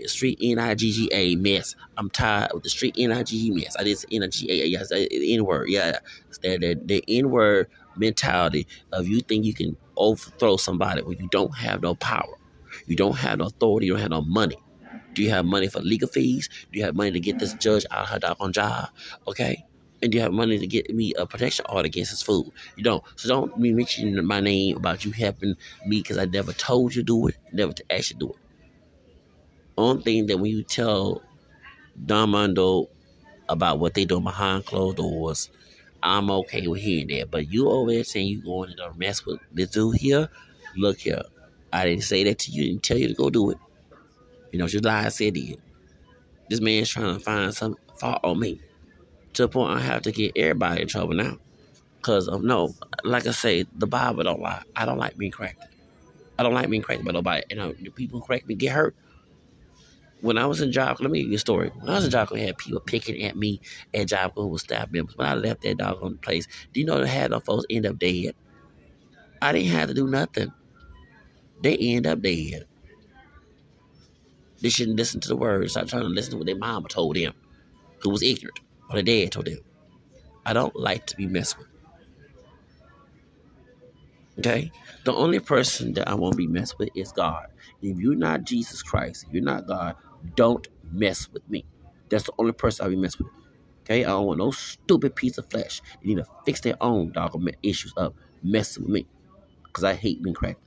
Street 0.06 0.40
NIGGA 0.40 1.38
mess. 1.38 1.76
I'm 1.98 2.10
tired 2.10 2.52
of 2.52 2.64
the 2.64 2.70
street 2.70 2.96
NIGA 2.96 3.54
mess. 3.54 3.76
I 3.78 3.84
did 3.84 3.98
NIGA. 3.98 4.72
Yes, 4.72 4.88
the 4.88 5.34
N 5.34 5.44
word. 5.44 5.68
Yeah, 5.68 6.00
that 6.44 6.62
the, 6.62 6.80
the 6.86 7.04
N 7.10 7.30
word 7.30 7.68
mentality 7.98 8.66
of 8.94 9.06
you 9.06 9.20
think 9.20 9.44
you 9.44 9.54
can 9.54 9.76
overthrow 9.98 10.56
somebody 10.56 11.02
when 11.02 11.18
you 11.20 11.28
don't 11.30 11.58
have 11.58 11.82
no 11.82 11.96
power. 11.96 12.38
You 12.86 12.96
don't 12.96 13.18
have 13.18 13.40
no 13.40 13.48
authority. 13.48 13.88
You 13.88 13.94
don't 13.96 14.02
have 14.02 14.12
no 14.12 14.22
money. 14.22 14.56
Do 15.14 15.24
you 15.24 15.32
have 15.32 15.44
money 15.44 15.68
for 15.68 15.82
legal 15.82 16.08
fees? 16.08 16.48
Do 16.72 16.80
you 16.80 16.86
have 16.86 16.96
money 16.96 17.12
to 17.12 17.20
get 17.20 17.38
this 17.38 17.54
judge 17.56 17.86
out 17.92 18.04
of 18.04 18.10
her 18.12 18.20
dog 18.20 18.38
on 18.40 18.54
job? 18.54 18.92
Okay 19.28 19.66
and 20.02 20.14
you 20.14 20.22
have 20.22 20.32
money 20.32 20.60
to 20.60 20.68
get 20.68 20.94
me 20.94 21.14
a 21.18 21.26
protection 21.26 21.66
order 21.70 21.88
against 21.88 22.12
his 22.12 22.22
food. 22.22 22.52
You 22.76 22.84
don't. 22.84 23.04
So 23.16 23.30
don't 23.30 23.62
be 23.62 23.74
mentioning 23.74 24.24
my 24.26 24.40
name 24.40 24.78
about 24.78 25.04
you 25.06 25.12
helping 25.12 25.56
me 25.86 26.00
because 26.02 26.18
I 26.18 26.26
never 26.26 26.54
told 26.54 26.96
you 26.96 27.02
to 27.02 27.06
do 27.06 27.28
it, 27.28 27.38
never 27.52 27.74
to 27.74 27.92
actually 27.92 28.20
do 28.20 28.30
it. 28.30 28.40
Only 29.78 30.04
thing 30.04 30.26
that 30.28 30.38
when 30.38 30.52
you 30.52 30.64
tell 30.64 31.22
Don 32.06 32.32
Mondo 32.32 32.90
about 33.50 33.80
what 33.80 33.94
they 33.94 34.06
doing 34.06 34.24
behind 34.24 34.66
closed 34.66 34.98
doors, 34.98 35.50
I'm 36.04 36.30
okay 36.30 36.68
with 36.68 36.82
hearing 36.82 37.08
that. 37.08 37.32
But 37.32 37.52
you 37.52 37.70
over 37.70 37.92
there 37.92 38.04
saying 38.04 38.28
you 38.28 38.44
going 38.44 38.76
to 38.78 38.94
mess 38.98 39.26
with 39.26 39.40
this 39.52 39.70
dude 39.72 39.98
here, 39.98 40.30
look 40.76 41.00
here. 41.00 41.24
I 41.74 41.86
didn't 41.86 42.04
say 42.04 42.24
that 42.24 42.40
to 42.40 42.52
you, 42.52 42.66
didn't 42.66 42.84
tell 42.84 42.98
you 42.98 43.08
to 43.08 43.14
go 43.14 43.30
do 43.30 43.52
it. 43.52 43.58
You 44.52 44.60
know, 44.60 44.68
just 44.68 44.86
lie 44.86 45.06
I 45.06 45.10
said 45.10 45.38
it. 45.38 45.60
This 46.50 46.62
man's 46.62 46.90
trying 46.90 47.18
to 47.18 47.20
find 47.20 47.54
some 47.54 47.76
fault 48.00 48.22
on 48.24 48.40
me 48.40 48.62
to 49.38 49.44
the 49.44 49.50
point 49.50 49.78
I 49.78 49.80
have 49.80 50.02
to 50.04 50.12
get 50.12 50.34
everybody 50.36 50.82
in 50.82 50.88
trouble 50.88 51.14
now. 51.14 51.38
Cause 52.02 52.28
of 52.28 52.44
no, 52.44 52.74
like 53.04 53.28
I 53.28 53.32
say, 53.32 53.66
the 53.76 53.88
Bible 53.88 54.24
don't 54.24 54.42
lie. 54.42 54.64
I 54.76 54.86
don't 54.86 54.98
like 54.98 55.16
being 55.18 55.32
cracked. 55.32 55.64
I 56.40 56.44
don't 56.44 56.54
like 56.54 56.70
being 56.70 56.82
cracked 56.82 57.06
by 57.06 57.12
nobody. 57.12 57.44
You 57.50 57.56
know, 57.56 57.72
the 57.74 57.90
people 57.90 58.20
who 58.20 58.26
crack 58.26 58.48
me 58.48 58.56
get 58.56 58.74
hurt. 58.74 58.96
When 60.22 60.40
I 60.40 60.48
was 60.48 60.62
in 60.62 60.72
Job, 60.72 60.98
let 61.00 61.12
me 61.12 61.22
give 61.22 61.30
you 61.30 61.36
a 61.36 61.40
story. 61.40 61.70
When 61.70 61.90
I 61.90 61.96
was 61.96 62.06
in 62.06 62.12
Job, 62.12 62.30
I 62.34 62.40
had 62.40 62.58
people 62.58 62.80
picking 62.80 63.22
at 63.24 63.36
me 63.36 63.62
at 63.94 64.08
Job 64.08 64.32
who 64.34 64.48
was 64.48 64.64
staff 64.64 64.92
members. 64.92 65.16
When 65.16 65.28
I 65.28 65.36
left 65.36 65.62
that 65.62 65.78
dog 65.78 66.00
on 66.02 66.14
the 66.14 66.18
place, 66.18 66.48
do 66.74 66.80
you 66.80 66.86
know 66.88 67.00
they 67.00 67.08
had 67.08 67.30
no 67.30 67.40
folks 67.40 67.66
end 67.70 67.86
up 67.86 68.00
dead? 68.00 68.34
I 69.40 69.52
didn't 69.52 69.70
have 69.70 69.90
to 69.90 69.94
do 69.94 70.08
nothing. 70.08 70.52
They 71.62 71.78
end 71.78 72.08
up 72.08 72.22
dead. 72.22 72.66
They 74.62 74.70
shouldn't 74.70 74.98
listen 74.98 75.20
to 75.22 75.28
the 75.28 75.36
words. 75.36 75.74
Stop 75.74 75.88
trying 75.88 76.02
to 76.02 76.10
listen 76.10 76.32
to 76.32 76.38
what 76.38 76.48
their 76.48 76.58
mama 76.58 76.88
told 76.88 77.16
them, 77.16 77.34
who 78.00 78.10
was 78.10 78.24
ignorant, 78.24 78.60
or 78.90 78.96
their 78.96 79.04
dad 79.04 79.32
told 79.32 79.48
them. 79.48 79.60
I 80.46 80.54
don't 80.54 80.76
like 80.76 81.06
to 81.08 81.16
be 81.16 81.28
messed 81.28 81.58
with. 81.58 81.68
Okay? 84.40 84.72
The 85.04 85.14
only 85.14 85.40
person 85.40 85.94
that 85.94 86.08
I 86.08 86.14
won't 86.14 86.38
be 86.38 86.48
messed 86.48 86.78
with 86.80 86.90
is 86.96 87.12
God. 87.12 87.48
If 87.82 87.98
you're 87.98 88.16
not 88.16 88.44
Jesus 88.44 88.82
Christ, 88.82 89.26
if 89.28 89.34
you're 89.34 89.44
not 89.44 89.68
God, 89.68 89.96
don't 90.36 90.68
mess 90.92 91.30
with 91.32 91.48
me. 91.50 91.66
That's 92.10 92.26
the 92.26 92.34
only 92.38 92.54
person 92.54 92.86
I'll 92.86 92.90
be 92.90 92.96
messed 92.96 93.20
with. 93.20 93.28
Okay? 93.84 94.06
I 94.06 94.10
don't 94.10 94.26
want 94.26 94.40
no 94.40 94.52
stupid 94.52 95.16
piece 95.16 95.38
of 95.38 95.50
flesh. 95.50 95.82
They 96.02 96.10
need 96.10 96.18
to 96.18 96.26
fix 96.46 96.62
their 96.62 96.76
own 96.82 97.12
dog 97.12 97.38
issues 97.64 97.94
up 97.98 98.16
messing 98.44 98.84
with 98.84 98.92
me. 98.92 99.08
Because 99.64 99.84
I 99.84 99.94
hate 99.94 100.24
being 100.24 100.36
cracked. 100.36 100.62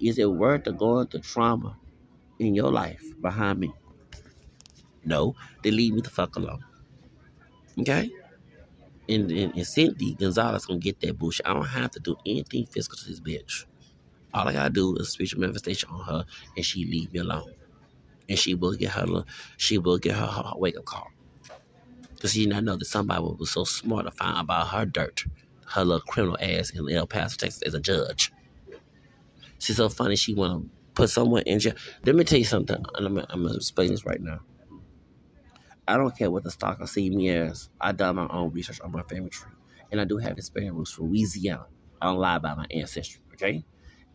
Is 0.00 0.18
it 0.18 0.30
worth 0.30 0.64
the 0.64 0.72
going 0.72 1.06
through 1.06 1.20
trauma 1.20 1.76
in 2.38 2.54
your 2.54 2.70
life 2.70 3.02
behind 3.20 3.60
me? 3.60 3.72
No. 5.04 5.34
They 5.62 5.70
leave 5.70 5.94
me 5.94 6.00
the 6.00 6.10
fuck 6.10 6.36
alone. 6.36 6.64
Okay? 7.78 8.10
And, 9.08 9.30
and, 9.30 9.54
and 9.54 9.66
Cindy 9.66 10.14
Gonzalez 10.14 10.66
gonna 10.66 10.78
get 10.78 11.00
that 11.00 11.18
bullshit. 11.18 11.46
I 11.46 11.52
don't 11.52 11.66
have 11.66 11.90
to 11.92 12.00
do 12.00 12.16
anything 12.24 12.66
physical 12.66 12.96
to 12.98 13.08
this 13.08 13.20
bitch. 13.20 13.66
All 14.32 14.48
I 14.48 14.52
gotta 14.52 14.70
do 14.70 14.96
is 14.96 15.10
spiritual 15.10 15.40
manifestation 15.40 15.90
on 15.90 16.04
her, 16.04 16.24
and 16.56 16.64
she 16.64 16.84
leave 16.84 17.12
me 17.12 17.20
alone. 17.20 17.52
And 18.28 18.38
she 18.38 18.54
will 18.54 18.74
get 18.74 18.90
her, 18.92 19.24
she 19.58 19.78
will 19.78 19.98
get 19.98 20.16
her, 20.16 20.26
her 20.26 20.52
wake 20.56 20.76
up 20.78 20.86
call. 20.86 21.08
Cause 22.20 22.32
she 22.32 22.40
did 22.46 22.50
not 22.50 22.64
know 22.64 22.76
that 22.76 22.86
somebody 22.86 23.22
was 23.22 23.50
so 23.50 23.64
smart 23.64 24.06
to 24.06 24.10
find 24.10 24.38
about 24.38 24.68
her 24.68 24.86
dirt, 24.86 25.24
her 25.68 25.84
little 25.84 26.00
criminal 26.00 26.38
ass 26.40 26.70
in 26.70 26.90
El 26.90 27.06
Paso, 27.06 27.36
Texas, 27.36 27.62
as 27.62 27.74
a 27.74 27.80
judge. 27.80 28.32
She's 29.58 29.76
so 29.76 29.88
funny. 29.90 30.16
She 30.16 30.34
wanna 30.34 30.62
put 30.94 31.10
someone 31.10 31.42
in 31.42 31.58
jail. 31.58 31.74
Let 32.04 32.16
me 32.16 32.24
tell 32.24 32.38
you 32.38 32.44
something. 32.46 32.82
I'm, 32.94 33.18
I'm 33.18 33.42
gonna 33.44 33.54
explain 33.54 33.90
this 33.90 34.06
right 34.06 34.20
now. 34.20 34.40
I 35.86 35.96
don't 35.96 36.16
care 36.16 36.30
what 36.30 36.44
the 36.44 36.50
stalker 36.50 36.86
see 36.86 37.10
me 37.10 37.28
as. 37.30 37.68
I 37.80 37.92
done 37.92 38.16
my 38.16 38.28
own 38.28 38.52
research 38.52 38.80
on 38.80 38.92
my 38.92 39.02
family 39.02 39.30
tree. 39.30 39.52
And 39.92 40.00
I 40.00 40.04
do 40.04 40.18
have 40.18 40.36
Hispanic 40.36 40.72
roots 40.72 40.92
from 40.92 41.10
Louisiana. 41.10 41.66
I 42.00 42.06
don't 42.06 42.18
lie 42.18 42.36
about 42.36 42.56
my 42.58 42.66
ancestry, 42.70 43.20
okay? 43.34 43.64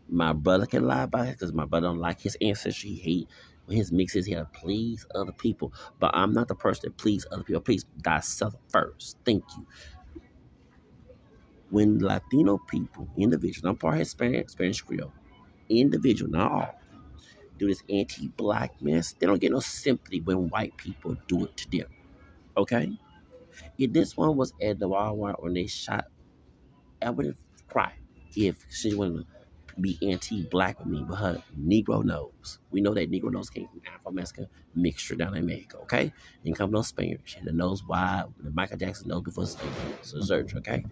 My 0.10 0.34
brother 0.34 0.66
can 0.66 0.86
lie 0.88 1.04
about 1.04 1.28
it 1.28 1.32
because 1.34 1.54
my 1.54 1.66
brother 1.66 1.88
don't 1.88 2.00
like 2.00 2.22
his 2.22 2.38
ancestry. 2.42 2.92
He 2.92 2.98
hate 2.98 3.30
his 3.70 3.92
mixes 3.92 4.26
he 4.26 4.34
had 4.34 4.52
to 4.54 4.60
please 4.60 5.06
other 5.16 5.32
people. 5.32 5.74
But 6.00 6.12
I'm 6.16 6.34
not 6.34 6.48
the 6.48 6.56
person 6.56 6.84
that 6.86 6.98
please 6.98 7.26
other 7.32 7.44
people. 7.44 7.62
Please 7.62 7.86
thyself 8.04 8.56
first. 8.70 9.18
Thank 9.26 9.44
you. 9.58 9.68
When 11.70 12.00
Latino 12.00 12.58
people, 12.58 13.08
individuals, 13.18 13.70
I'm 13.70 13.78
part 13.78 13.98
Hispanic, 14.00 14.50
Spanish 14.50 14.82
Creole, 14.82 15.14
individual, 15.70 16.32
not 16.32 16.52
all, 16.52 16.79
do 17.60 17.68
this 17.68 17.84
anti-blackness, 17.90 19.16
they 19.20 19.28
don't 19.28 19.40
get 19.40 19.52
no 19.52 19.60
sympathy 19.60 20.22
when 20.22 20.50
white 20.50 20.76
people 20.78 21.16
do 21.28 21.46
it 21.46 21.58
to 21.58 21.70
them. 21.70 21.88
Okay? 22.58 22.98
If 23.78 23.94
this 23.94 24.18
one 24.18 24.36
was 24.36 24.54
at 24.62 24.80
the 24.80 24.90
Walmart 24.90 25.44
when 25.44 25.54
they 25.54 25.68
shot, 25.68 26.06
I 27.02 27.10
would 27.10 27.36
cry 27.68 27.94
if 28.36 28.66
she 28.70 28.94
wanted 28.94 29.26
to 29.68 29.82
be 29.82 29.98
anti-black 30.02 30.80
with 30.80 30.88
me, 30.88 31.04
but 31.08 31.16
her 31.16 31.44
Negro 31.58 32.04
nose. 32.04 32.60
We 32.72 32.82
know 32.82 32.94
that 32.94 33.12
Negro 33.12 33.32
nose 33.32 33.50
came 33.50 33.68
from 33.68 33.82
Afro-Mexican 33.94 34.48
mixture 34.76 35.16
down 35.16 35.36
in 35.36 35.46
Mexico, 35.46 35.80
okay? 35.84 36.12
Didn't 36.44 36.58
come 36.58 36.72
no 36.72 36.82
Spaniard. 36.82 37.22
She 37.26 37.38
had 37.38 37.46
the 37.46 37.52
nose 37.54 37.84
wide, 37.86 38.26
the 38.40 38.52
Michael 38.52 38.78
Jackson 38.78 39.08
nose 39.08 39.24
before 39.24 39.46
So 39.46 40.22
search, 40.22 40.56
okay? 40.56 40.84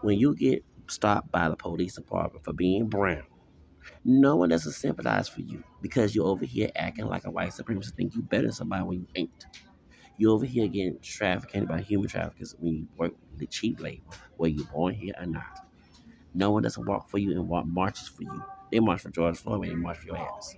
When 0.00 0.18
you 0.18 0.34
get 0.34 0.64
stopped 0.88 1.30
by 1.30 1.48
the 1.48 1.56
police 1.56 1.94
department 1.94 2.44
for 2.44 2.52
being 2.52 2.86
brown, 2.86 3.24
no 4.04 4.36
one 4.36 4.48
doesn't 4.50 4.72
sympathize 4.72 5.28
for 5.28 5.42
you 5.42 5.62
because 5.82 6.14
you're 6.14 6.26
over 6.26 6.44
here 6.44 6.70
acting 6.76 7.06
like 7.06 7.24
a 7.26 7.30
white 7.30 7.50
supremacist, 7.52 7.94
think 7.94 8.14
you 8.14 8.22
better 8.22 8.44
than 8.44 8.52
somebody 8.52 8.84
when 8.84 9.00
you 9.00 9.06
ain't. 9.16 9.46
You're 10.18 10.32
over 10.32 10.46
here 10.46 10.68
getting 10.68 10.98
trafficked 11.02 11.68
by 11.68 11.80
human 11.82 12.08
traffickers 12.08 12.54
when 12.58 12.74
you 12.74 12.88
work 12.96 13.12
the 13.36 13.46
cheap 13.46 13.80
labor, 13.80 14.04
whether 14.36 14.54
you're 14.54 14.66
born 14.66 14.94
here 14.94 15.14
or 15.18 15.26
not. 15.26 15.66
No 16.34 16.50
one 16.52 16.62
doesn't 16.62 16.86
walk 16.86 17.10
for 17.10 17.18
you 17.18 17.32
and 17.32 17.48
walk 17.48 17.66
marches 17.66 18.08
for 18.08 18.22
you. 18.22 18.44
They 18.70 18.80
march 18.80 19.02
for 19.02 19.10
George 19.10 19.38
Floyd, 19.38 19.68
they 19.68 19.74
march 19.74 19.98
for 19.98 20.06
your 20.08 20.18
ass. 20.18 20.54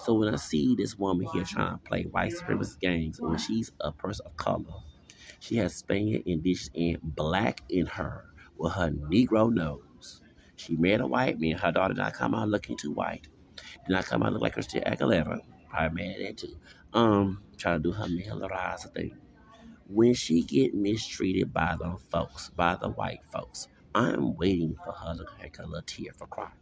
So 0.00 0.14
when 0.14 0.32
I 0.32 0.36
see 0.36 0.74
this 0.76 0.98
woman 0.98 1.28
here 1.32 1.44
trying 1.44 1.72
to 1.78 1.84
play 1.84 2.04
white 2.04 2.32
supremacist 2.32 2.80
games, 2.80 3.20
when 3.20 3.38
she's 3.38 3.72
a 3.80 3.92
person 3.92 4.26
of 4.26 4.36
color, 4.36 4.64
she 5.40 5.56
has 5.56 5.76
Spaniard, 5.76 6.22
indigenous, 6.26 6.70
and 6.74 6.98
black 7.02 7.62
in 7.70 7.86
her 7.86 8.26
with 8.58 8.72
her 8.74 8.90
Negro 8.90 9.52
nose. 9.52 9.82
She 10.58 10.76
married 10.76 11.00
a 11.00 11.06
white 11.06 11.40
man. 11.40 11.56
Her 11.56 11.72
daughter 11.72 11.94
did 11.94 12.00
not 12.00 12.14
come 12.14 12.34
out 12.34 12.48
looking 12.48 12.76
too 12.76 12.92
white. 12.92 13.28
Did 13.86 13.92
not 13.92 14.06
come 14.06 14.22
out 14.24 14.32
look 14.34 14.42
like 14.42 14.54
Christina 14.54 14.84
Aguilera. 14.90 15.40
Probably 15.70 16.04
mad 16.04 16.20
at 16.20 16.36
too. 16.38 16.56
Um, 16.92 17.42
trying 17.56 17.82
to 17.82 17.82
do 17.82 17.92
her 17.92 18.06
Melorizer 18.06 18.92
thing. 18.94 19.16
When 19.88 20.14
she 20.14 20.42
get 20.42 20.74
mistreated 20.74 21.52
by 21.52 21.76
the 21.78 21.96
folks, 22.10 22.50
by 22.50 22.76
the 22.76 22.90
white 22.90 23.20
folks, 23.32 23.68
I'm 23.94 24.36
waiting 24.36 24.76
for 24.84 24.92
her 24.92 25.14
to 25.16 25.26
take 25.40 25.58
a 25.58 25.66
little 25.66 25.82
tear 25.86 26.12
for 26.12 26.26
crying. 26.26 26.52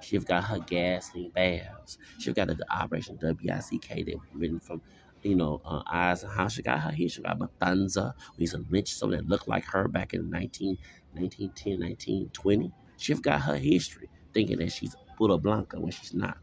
She've 0.00 0.24
got 0.24 0.44
her 0.44 0.58
gassing 0.58 1.30
baths. 1.34 1.98
She've 2.18 2.34
got 2.34 2.48
the 2.48 2.58
Operation 2.70 3.18
WICK 3.20 4.06
that 4.06 4.16
written 4.34 4.60
from, 4.60 4.82
you 5.22 5.36
know, 5.36 5.60
uh, 5.64 5.82
Eisenhower. 5.86 6.50
She 6.50 6.62
got 6.62 6.80
her 6.80 6.92
here. 6.92 7.08
She 7.08 7.22
got 7.22 7.38
Matanza. 7.38 8.14
We 8.36 8.42
used 8.42 8.54
to 8.54 8.64
lynch 8.70 8.92
someone 8.92 9.18
that 9.18 9.28
looked 9.28 9.48
like 9.48 9.64
her 9.66 9.88
back 9.88 10.14
in 10.14 10.30
19, 10.30 10.78
1910, 11.14 11.80
1920. 11.80 12.72
She's 12.98 13.20
got 13.20 13.42
her 13.42 13.56
history 13.56 14.10
thinking 14.34 14.58
that 14.60 14.72
she's 14.72 14.96
Buddha 15.18 15.38
Blanca 15.38 15.80
when 15.80 15.92
she's 15.92 16.14
not. 16.14 16.38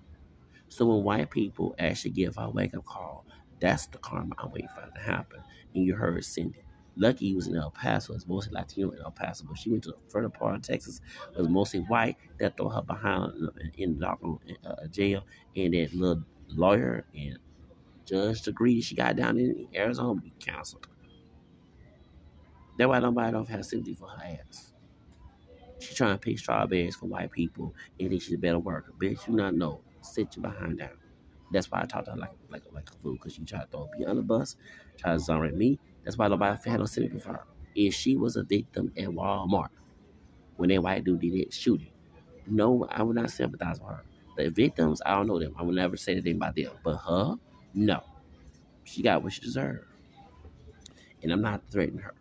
So 0.70 0.86
when 0.88 1.04
white 1.04 1.32
people 1.32 1.76
actually 1.80 2.12
give 2.12 2.36
her 2.38 2.46
a 2.46 2.52
wake 2.52 2.76
up 2.76 2.86
call, 2.86 3.26
that's 3.62 3.88
the 3.88 4.00
karma 4.00 4.36
I'm 4.40 4.52
waiting 4.52 4.70
for 4.70 4.90
to 4.94 5.02
happen. 5.02 5.42
And 5.76 5.86
you 5.86 5.96
heard 5.96 6.24
Cindy. 6.26 6.66
Lucky 6.98 7.36
was 7.36 7.48
in 7.48 7.58
El 7.58 7.72
Paso. 7.72 8.14
It's 8.16 8.28
mostly 8.28 8.54
Latino 8.54 8.92
in 8.92 9.00
El 9.02 9.12
Paso, 9.12 9.46
but 9.48 9.58
she 9.60 9.70
went 9.70 9.84
to 9.84 9.92
the 9.92 9.98
further 10.10 10.30
part 10.30 10.56
of 10.56 10.62
Texas. 10.64 11.02
It 11.36 11.40
was 11.40 11.50
mostly 11.50 11.82
white 11.82 12.18
that 12.40 12.58
throw 12.58 12.70
her 12.70 12.82
behind 12.84 13.34
in 13.78 14.00
the 14.00 14.08
uh, 14.66 14.88
jail. 14.92 15.26
And 15.58 15.74
that 15.74 15.94
little 15.94 16.24
lawyer 16.50 17.06
and 17.16 17.40
judge 18.06 18.44
degree 18.44 18.82
she 18.82 18.96
got 18.96 19.18
down 19.18 19.40
in 19.40 19.68
Arizona 19.76 20.22
be 20.22 20.34
canceled. 20.40 20.88
That's 22.78 22.90
why 22.90 23.00
nobody 23.00 23.34
don't 23.34 23.50
have 23.50 23.66
sympathy 23.66 23.96
for 23.96 24.10
her 24.10 24.24
ass. 24.24 24.75
She's 25.86 25.98
trying 25.98 26.16
to 26.16 26.20
pick 26.20 26.40
strawberries 26.40 26.96
for 26.98 27.08
white 27.08 27.32
people 27.32 27.76
and 28.00 28.12
then 28.12 28.20
she's 28.20 28.36
a 28.36 28.40
better 28.40 28.60
worker. 28.60 28.94
Bitch, 29.02 29.28
you 29.28 29.36
not 29.36 29.56
know. 29.56 29.82
Sit 30.02 30.36
your 30.38 30.44
behind 30.44 30.80
down. 30.80 30.92
That's 31.52 31.72
why 31.72 31.82
I 31.82 31.86
talk 31.86 32.06
to 32.06 32.12
her 32.12 32.18
like 32.18 32.32
like 32.50 32.64
like 32.74 32.90
a 32.90 32.94
fool, 33.04 33.14
because 33.14 33.34
she 33.36 33.46
tried 33.46 33.62
to 33.64 33.68
throw 33.68 33.90
me 33.98 34.06
on 34.06 34.18
the 34.18 34.24
bus, 34.24 34.58
try 34.98 35.12
to 35.12 35.16
exonerate 35.16 35.56
me. 35.56 35.80
That's 36.04 36.18
why 36.18 36.28
nobody 36.30 36.58
had 36.70 36.80
no 36.80 36.86
sympathy 36.88 37.20
for 37.20 37.34
her. 37.34 37.46
If 37.76 37.94
she 37.96 38.18
was 38.18 38.36
a 38.38 38.44
victim 38.44 38.94
at 38.98 39.10
Walmart 39.10 39.70
when 40.58 40.70
that 40.70 40.84
white 40.84 41.04
dude 41.06 41.22
did 41.22 41.34
that 41.34 41.54
shooting, 41.54 41.92
no, 42.48 42.88
I 42.90 43.04
would 43.04 43.16
not 43.16 43.32
sympathize 43.32 43.80
with 43.80 43.90
her. 43.90 44.06
The 44.38 44.50
victims, 44.52 45.02
I 45.06 45.16
don't 45.16 45.28
know 45.28 45.40
them. 45.40 45.56
I 45.58 45.64
would 45.64 45.76
never 45.76 45.98
say 45.98 46.14
anything 46.14 46.38
about 46.38 46.56
them. 46.56 46.74
But 46.84 46.98
her, 46.98 47.36
no. 47.74 48.02
She 48.86 49.04
got 49.04 49.24
what 49.24 49.34
she 49.34 49.42
deserved. 49.42 49.86
And 51.24 51.32
I'm 51.32 51.42
not 51.42 51.64
threatening 51.72 52.02
her. 52.04 52.14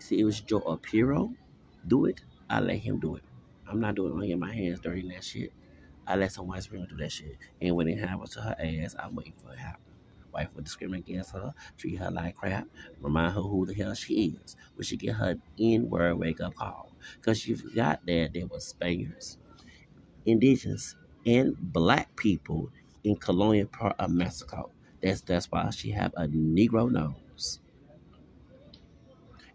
See, 0.00 0.20
it 0.20 0.24
was 0.24 0.40
Joe 0.40 0.60
Arpaio 0.62 1.34
do 1.88 2.06
it. 2.06 2.22
I 2.52 2.60
let 2.60 2.78
him 2.78 3.00
do 3.00 3.16
it. 3.16 3.24
I'm 3.68 3.80
not 3.80 3.96
doing 3.96 4.12
it. 4.12 4.16
I'm 4.22 4.28
get 4.28 4.38
my 4.38 4.54
hands 4.54 4.80
dirty 4.80 5.00
in 5.00 5.08
that 5.08 5.24
shit. 5.24 5.52
I 6.06 6.16
let 6.16 6.32
some 6.32 6.48
white 6.48 6.62
sprinkle 6.62 6.88
do 6.88 7.02
that 7.02 7.12
shit. 7.12 7.38
And 7.62 7.76
when 7.76 7.88
it 7.88 7.98
happens 7.98 8.30
to 8.34 8.42
her 8.42 8.56
ass, 8.60 8.96
I'm 8.98 9.16
waiting 9.16 9.34
for 9.42 9.52
it 9.52 9.56
to 9.56 9.62
happen. 9.62 9.82
Wife 10.32 10.50
would 10.54 10.64
discriminate 10.64 11.08
against 11.08 11.32
her, 11.32 11.54
treat 11.78 11.96
her 11.96 12.10
like 12.10 12.36
crap, 12.36 12.68
remind 13.00 13.34
her 13.34 13.40
who 13.42 13.66
the 13.66 13.74
hell 13.74 13.94
she 13.94 14.36
is. 14.44 14.56
When 14.74 14.84
she 14.84 14.96
get 14.96 15.14
her 15.14 15.36
N-word 15.60 16.18
wake-up 16.18 16.54
call. 16.54 16.92
Because 17.16 17.40
she 17.40 17.54
forgot 17.54 18.04
that 18.06 18.32
there 18.34 18.46
was 18.46 18.66
Spaniards, 18.66 19.38
indigenous, 20.26 20.96
and 21.26 21.56
black 21.58 22.14
people 22.16 22.70
in 23.04 23.16
colonial 23.16 23.68
part 23.68 23.96
of 23.98 24.10
Mexico. 24.10 24.70
That's 25.02 25.22
that's 25.22 25.50
why 25.50 25.70
she 25.70 25.90
have 25.90 26.12
a 26.16 26.28
Negro 26.28 26.90
nose 26.90 27.60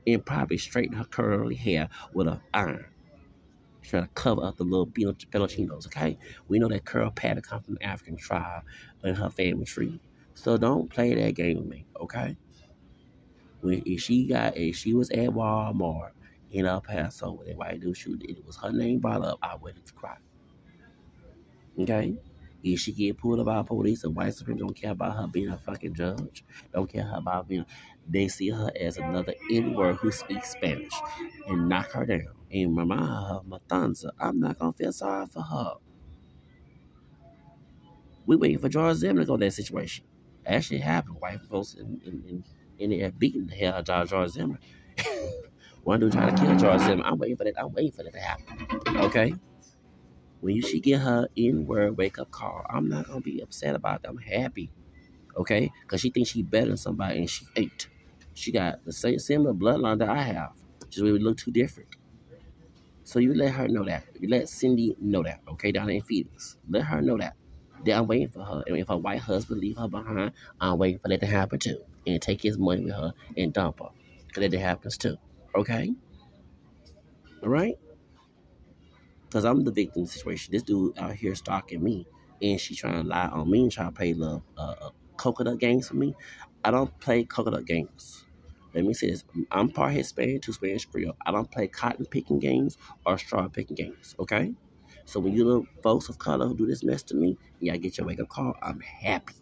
and 0.07 0.25
probably 0.25 0.57
straighten 0.57 0.95
her 0.95 1.03
curly 1.03 1.55
hair 1.55 1.89
with 2.13 2.27
a 2.27 2.41
iron. 2.53 2.85
Trying 3.83 4.03
to 4.03 4.09
cover 4.09 4.43
up 4.43 4.57
the 4.57 4.63
little 4.63 4.87
pelochinos, 4.87 5.85
okay? 5.87 6.17
We 6.47 6.59
know 6.59 6.67
that 6.69 6.85
curl 6.85 7.11
pattern 7.11 7.41
comes 7.43 7.65
from 7.65 7.75
the 7.75 7.83
African 7.83 8.17
tribe 8.17 8.63
in 9.03 9.15
her 9.15 9.29
family 9.29 9.65
tree. 9.65 9.99
So 10.33 10.57
don't 10.57 10.89
play 10.89 11.13
that 11.13 11.35
game 11.35 11.57
with 11.57 11.67
me, 11.67 11.85
okay? 12.01 12.37
When 13.61 13.81
if 13.85 14.01
she 14.01 14.27
got 14.27 14.57
if 14.57 14.75
she 14.75 14.93
was 14.93 15.09
at 15.11 15.29
Walmart 15.29 16.11
in 16.51 16.65
El 16.65 16.81
Paso 16.81 17.31
with 17.31 17.47
that 17.47 17.57
white 17.57 17.79
dude 17.81 17.97
it 18.23 18.45
was 18.45 18.57
her 18.57 18.71
name 18.71 18.99
brought 18.99 19.23
up, 19.23 19.39
I 19.41 19.55
wouldn't 19.55 19.93
cry. 19.95 20.17
Okay? 21.79 22.17
If 22.63 22.79
she 22.79 22.91
get 22.91 23.17
pulled 23.17 23.39
up 23.39 23.45
by 23.45 23.61
police 23.63 24.03
and 24.03 24.15
white 24.15 24.33
supremacists 24.33 24.59
don't 24.59 24.75
care 24.75 24.91
about 24.91 25.15
her 25.15 25.27
being 25.27 25.49
a 25.49 25.57
fucking 25.57 25.93
judge, 25.93 26.43
don't 26.73 26.91
care 26.91 27.09
about 27.13 27.47
being, 27.47 27.65
they 28.09 28.27
see 28.27 28.49
her 28.49 28.71
as 28.79 28.97
another 28.97 29.33
N-word 29.51 29.97
who 29.97 30.11
speaks 30.11 30.51
Spanish 30.51 30.93
and 31.47 31.67
knock 31.67 31.91
her 31.91 32.05
down 32.05 32.27
and 32.51 32.77
remind 32.77 33.01
her, 33.01 33.41
Matanza, 33.47 34.09
I'm 34.19 34.39
not 34.39 34.59
gonna 34.59 34.73
feel 34.73 34.93
sorry 34.93 35.25
for 35.27 35.41
her. 35.41 35.73
We 38.25 38.35
waiting 38.35 38.59
for 38.59 38.69
George 38.69 38.97
Zimmer 38.97 39.21
to 39.21 39.25
go 39.25 39.37
that 39.37 39.53
situation. 39.53 40.05
Actually 40.45 40.79
happened. 40.79 41.17
White 41.19 41.41
folks 41.41 41.73
in, 41.73 42.01
in, 42.05 42.23
in, 42.27 42.43
in 42.79 42.99
there 42.99 43.11
beating 43.11 43.47
the 43.47 43.55
hell 43.55 43.75
out 43.75 43.89
of 43.89 44.09
George 44.09 44.29
Zimmer. 44.31 44.59
One 45.83 45.99
dude 45.99 46.11
trying 46.11 46.35
to 46.35 46.41
kill 46.41 46.57
George 46.57 46.81
Zimmer. 46.81 47.03
I'm 47.05 47.17
waiting 47.17 47.37
for 47.37 47.45
that. 47.45 47.53
I'm 47.57 47.71
waiting 47.73 47.91
for 47.91 48.03
that 48.03 48.13
to 48.13 48.19
happen. 48.19 48.97
Okay? 49.05 49.33
When 50.41 50.55
you 50.55 50.61
she 50.61 50.79
get 50.79 50.99
her 50.99 51.27
N-word 51.37 51.97
wake 51.97 52.19
up 52.19 52.31
call, 52.31 52.65
I'm 52.69 52.89
not 52.89 53.07
gonna 53.07 53.21
be 53.21 53.41
upset 53.41 53.75
about 53.75 54.03
that. 54.03 54.09
I'm 54.09 54.17
happy. 54.17 54.71
Okay? 55.35 55.71
Because 55.81 56.01
she 56.01 56.09
thinks 56.09 56.29
she 56.31 56.43
better 56.43 56.67
than 56.67 56.77
somebody 56.77 57.19
and 57.19 57.29
she 57.29 57.45
ain't. 57.55 57.87
She 58.37 58.51
got 58.51 58.85
the 58.85 58.93
same 58.93 59.17
similar 59.17 59.53
bloodline 59.53 59.97
that 59.99 60.09
I 60.09 60.21
have. 60.21 60.51
Just 60.89 61.03
we 61.03 61.11
look 61.17 61.37
too 61.37 61.51
different. 61.51 61.89
So 63.03 63.19
you 63.19 63.33
let 63.33 63.53
her 63.53 63.67
know 63.67 63.83
that. 63.85 64.05
You 64.19 64.29
let 64.29 64.47
Cindy 64.47 64.95
know 65.01 65.23
that, 65.23 65.41
okay, 65.49 65.71
down 65.71 65.89
in 65.89 66.01
Phoenix. 66.01 66.57
Let 66.69 66.83
her 66.83 67.01
know 67.01 67.17
that. 67.17 67.35
That 67.85 67.93
I'm 67.97 68.07
waiting 68.07 68.29
for 68.29 68.43
her. 68.43 68.63
And 68.67 68.77
if 68.77 68.89
her 68.89 68.97
white 68.97 69.21
husband 69.21 69.61
leave 69.61 69.77
her 69.77 69.87
behind, 69.87 70.33
I'm 70.61 70.77
waiting 70.77 70.99
for 70.99 71.07
that 71.09 71.21
to 71.21 71.25
happen 71.25 71.57
too. 71.57 71.83
And 72.05 72.21
take 72.21 72.43
his 72.43 72.59
money 72.59 72.85
with 72.85 72.93
her 72.93 73.13
and 73.37 73.53
dump 73.53 73.79
her. 73.79 73.89
Because 74.27 74.51
that 74.51 74.59
happens 74.59 74.97
too. 74.97 75.17
Okay? 75.55 75.93
All 77.41 77.49
right? 77.49 77.75
Because 79.25 79.45
I'm 79.45 79.63
the 79.63 79.71
victim 79.71 80.05
situation. 80.05 80.53
This 80.53 80.63
dude 80.63 80.97
out 80.99 81.15
here 81.15 81.33
stalking 81.35 81.83
me. 81.83 82.07
And 82.41 82.61
she 82.61 82.75
trying 82.75 83.01
to 83.01 83.07
lie 83.09 83.29
on 83.29 83.49
me 83.49 83.63
and 83.63 83.71
trying 83.71 83.89
to 83.89 83.95
play 83.95 84.13
love 84.13 84.43
uh, 84.57 84.75
uh, 84.81 84.89
coconut 85.17 85.59
games 85.59 85.87
for 85.87 85.95
me. 85.95 86.15
I 86.63 86.71
don't 86.71 86.97
play 86.99 87.23
coconut 87.23 87.65
games. 87.65 88.26
Let 88.77 88.87
me 88.87 88.95
say 88.95 89.11
this. 89.11 89.25
I'm 89.51 89.69
part 89.71 89.93
Hispanic, 89.93 90.43
two 90.43 90.53
Spanish 90.53 90.85
Creole. 90.85 91.17
I 91.25 91.31
don't 91.31 91.51
play 91.51 91.67
cotton 91.67 92.05
picking 92.07 92.39
games 92.39 92.77
or 93.05 93.17
straw 93.19 93.49
picking 93.49 93.75
games, 93.77 94.15
okay? 94.19 94.53
So 95.05 95.19
when 95.19 95.33
you 95.33 95.45
little 95.45 95.67
folks 95.83 96.09
of 96.09 96.19
color 96.19 96.47
who 96.47 96.57
do 96.57 96.67
this 96.67 96.83
mess 96.83 97.03
to 97.05 97.15
me, 97.15 97.37
yeah, 97.61 97.73
I 97.73 97.77
get 97.77 97.97
your 97.99 98.07
wake 98.07 98.21
up 98.21 98.29
call, 98.29 98.55
I'm 98.63 98.81
happy. 98.81 99.35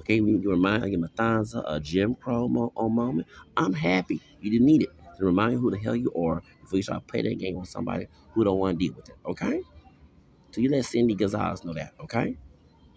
Okay, 0.00 0.20
when 0.20 0.42
you 0.42 0.50
remind 0.50 0.84
me 0.84 0.94
of 0.94 1.00
Matanza, 1.02 1.64
a 1.66 1.80
Jim 1.80 2.16
Crow 2.16 2.48
mo- 2.48 2.72
moment, 2.76 3.28
I'm 3.56 3.74
happy. 3.74 4.20
You 4.40 4.50
didn't 4.50 4.66
need 4.66 4.82
it 4.84 4.90
to 5.18 5.24
remind 5.26 5.52
you 5.54 5.60
who 5.60 5.70
the 5.70 5.78
hell 5.78 5.96
you 5.96 6.12
are 6.14 6.42
before 6.62 6.78
you 6.78 6.82
start 6.84 7.06
playing 7.08 7.26
that 7.26 7.38
game 7.38 7.56
with 7.58 7.68
somebody 7.70 8.08
who 8.34 8.44
don't 8.44 8.58
want 8.58 8.78
to 8.80 8.86
deal 8.86 8.94
with 8.96 9.08
it, 9.10 9.16
okay? 9.26 9.62
So 10.52 10.60
you 10.62 10.70
let 10.70 10.84
Cindy 10.86 11.14
Gonzalez 11.16 11.64
know 11.64 11.74
that, 11.74 11.94
okay? 12.00 12.38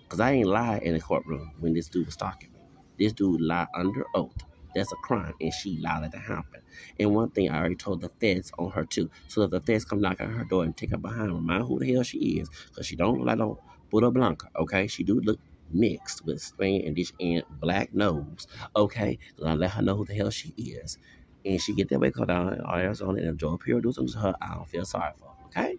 Because 0.03 0.21
I 0.21 0.31
ain't 0.33 0.50
lied 0.50 0.83
in 0.83 0.95
the 0.95 1.01
courtroom 1.01 1.53
when 1.59 1.74
this 1.74 1.89
dude 1.89 2.07
was 2.07 2.17
talking. 2.17 2.51
This 3.00 3.13
dude 3.13 3.41
lied 3.41 3.67
under 3.75 4.05
oath. 4.15 4.38
That's 4.75 4.91
a 4.91 4.95
crime, 4.97 5.33
and 5.41 5.53
she 5.53 5.79
allowed 5.79 6.05
it 6.05 6.12
to 6.13 6.19
happen. 6.19 6.62
And 7.00 7.15
one 7.15 7.31
thing 7.31 7.50
I 7.50 7.59
already 7.59 7.75
told 7.75 8.01
the 8.01 8.09
feds 8.21 8.51
on 8.59 8.71
her 8.71 8.86
too. 8.86 9.09
So 9.27 9.43
if 9.43 9.51
the 9.51 9.62
feds 9.62 9.86
come 9.86 10.01
knock 10.01 10.21
on 10.21 10.31
her 10.31 10.45
door 10.45 10.63
and 10.63 10.75
take 10.77 10.91
her 10.91 10.97
behind, 10.97 11.33
remind 11.33 11.63
who 11.65 11.79
the 11.79 11.93
hell 11.93 12.03
she 12.03 12.19
is, 12.39 12.50
because 12.67 12.88
she 12.88 12.95
don't 12.95 13.17
look 13.19 13.27
like 13.27 13.38
no 13.39 13.59
Buddha 13.91 14.12
Blanca. 14.12 14.47
Okay, 14.57 14.88
she 14.88 15.03
do 15.03 15.19
look 15.21 15.39
mixed 15.71 16.25
with 16.25 16.41
Spain 16.41 16.95
and 17.19 17.43
black 17.62 17.93
nose. 17.93 18.47
Okay, 18.75 19.19
I 19.45 19.53
let 19.55 19.71
her 19.71 19.81
know 19.81 19.95
who 19.95 20.05
the 20.05 20.15
hell 20.15 20.29
she 20.31 20.53
is, 20.57 20.97
and 21.45 21.62
she 21.62 21.74
get 21.75 21.89
that 21.89 22.00
way 22.00 22.12
call 22.12 22.25
down 22.25 22.53
in 22.53 22.62
Arizona 22.67 23.21
and 23.21 23.39
Joe 23.39 23.57
Pure 23.57 23.81
do 23.81 23.91
something 23.93 24.13
to 24.13 24.19
her. 24.19 24.36
I 24.41 24.55
don't 24.55 24.69
feel 24.69 24.86
sorry 24.86 25.13
for. 25.17 25.33
Okay, 25.47 25.77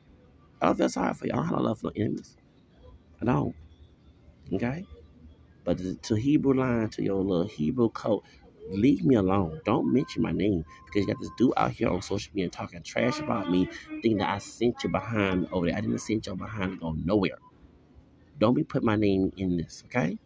I 0.61 0.67
don't 0.67 0.77
feel 0.77 0.89
sorry 0.89 1.15
for 1.15 1.27
you. 1.27 1.33
I 1.33 1.37
don't 1.37 1.47
have 1.47 1.57
no 1.57 1.63
love 1.63 1.81
for 1.81 1.87
no 1.89 1.93
enemies. 1.97 2.37
I 3.23 3.27
don't. 3.27 3.55
Okay. 4.55 4.87
But 5.65 5.79
to 6.05 6.15
Hebrew 6.17 6.55
Lion, 6.55 6.91
to 6.91 7.05
your 7.05 7.23
little 7.23 7.47
Hebrew 7.47 7.91
code, 7.91 8.23
leave 8.71 9.05
me 9.05 9.17
alone. 9.17 9.61
Don't 9.65 9.93
mention 9.93 10.23
my 10.23 10.33
name 10.33 10.65
because 10.87 11.03
you 11.03 11.09
got 11.15 11.21
this 11.21 11.31
dude 11.39 11.53
out 11.57 11.73
here 11.73 11.89
on 11.91 12.03
social 12.03 12.33
media 12.35 12.51
talking 12.51 12.83
trash 12.83 13.21
about 13.21 13.51
me, 13.51 13.69
thinking 13.91 14.19
that 14.19 14.31
I 14.31 14.39
sent 14.39 14.83
you 14.85 14.91
behind 14.91 15.49
over 15.53 15.67
there. 15.67 15.77
I 15.77 15.81
didn't 15.83 15.99
send 16.01 16.27
you 16.27 16.37
behind 16.37 16.73
to 16.73 16.79
go 16.79 16.93
nowhere. 17.05 17.39
Don't 18.39 18.55
be 18.55 18.65
put 18.65 18.85
my 18.85 18.97
name 18.97 19.33
in 19.37 19.57
this, 19.59 19.83
okay? 19.87 20.19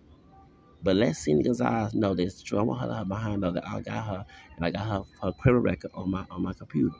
But 0.82 0.96
let 0.96 1.16
Cindy 1.16 1.44
Gonzalez 1.44 1.94
know 1.94 2.14
this 2.14 2.42
true. 2.42 2.58
I 2.58 2.62
want 2.62 2.80
her, 2.82 2.92
her 2.94 3.04
behind 3.04 3.42
know 3.42 3.52
that 3.52 3.66
I 3.68 3.80
got 3.80 4.06
her 4.06 4.26
and 4.56 4.66
I 4.66 4.70
got 4.70 4.86
her 4.86 5.02
her 5.22 5.32
criminal 5.32 5.62
record 5.62 5.90
on 5.94 6.10
my 6.10 6.26
on 6.30 6.42
my 6.42 6.52
computer. 6.54 6.96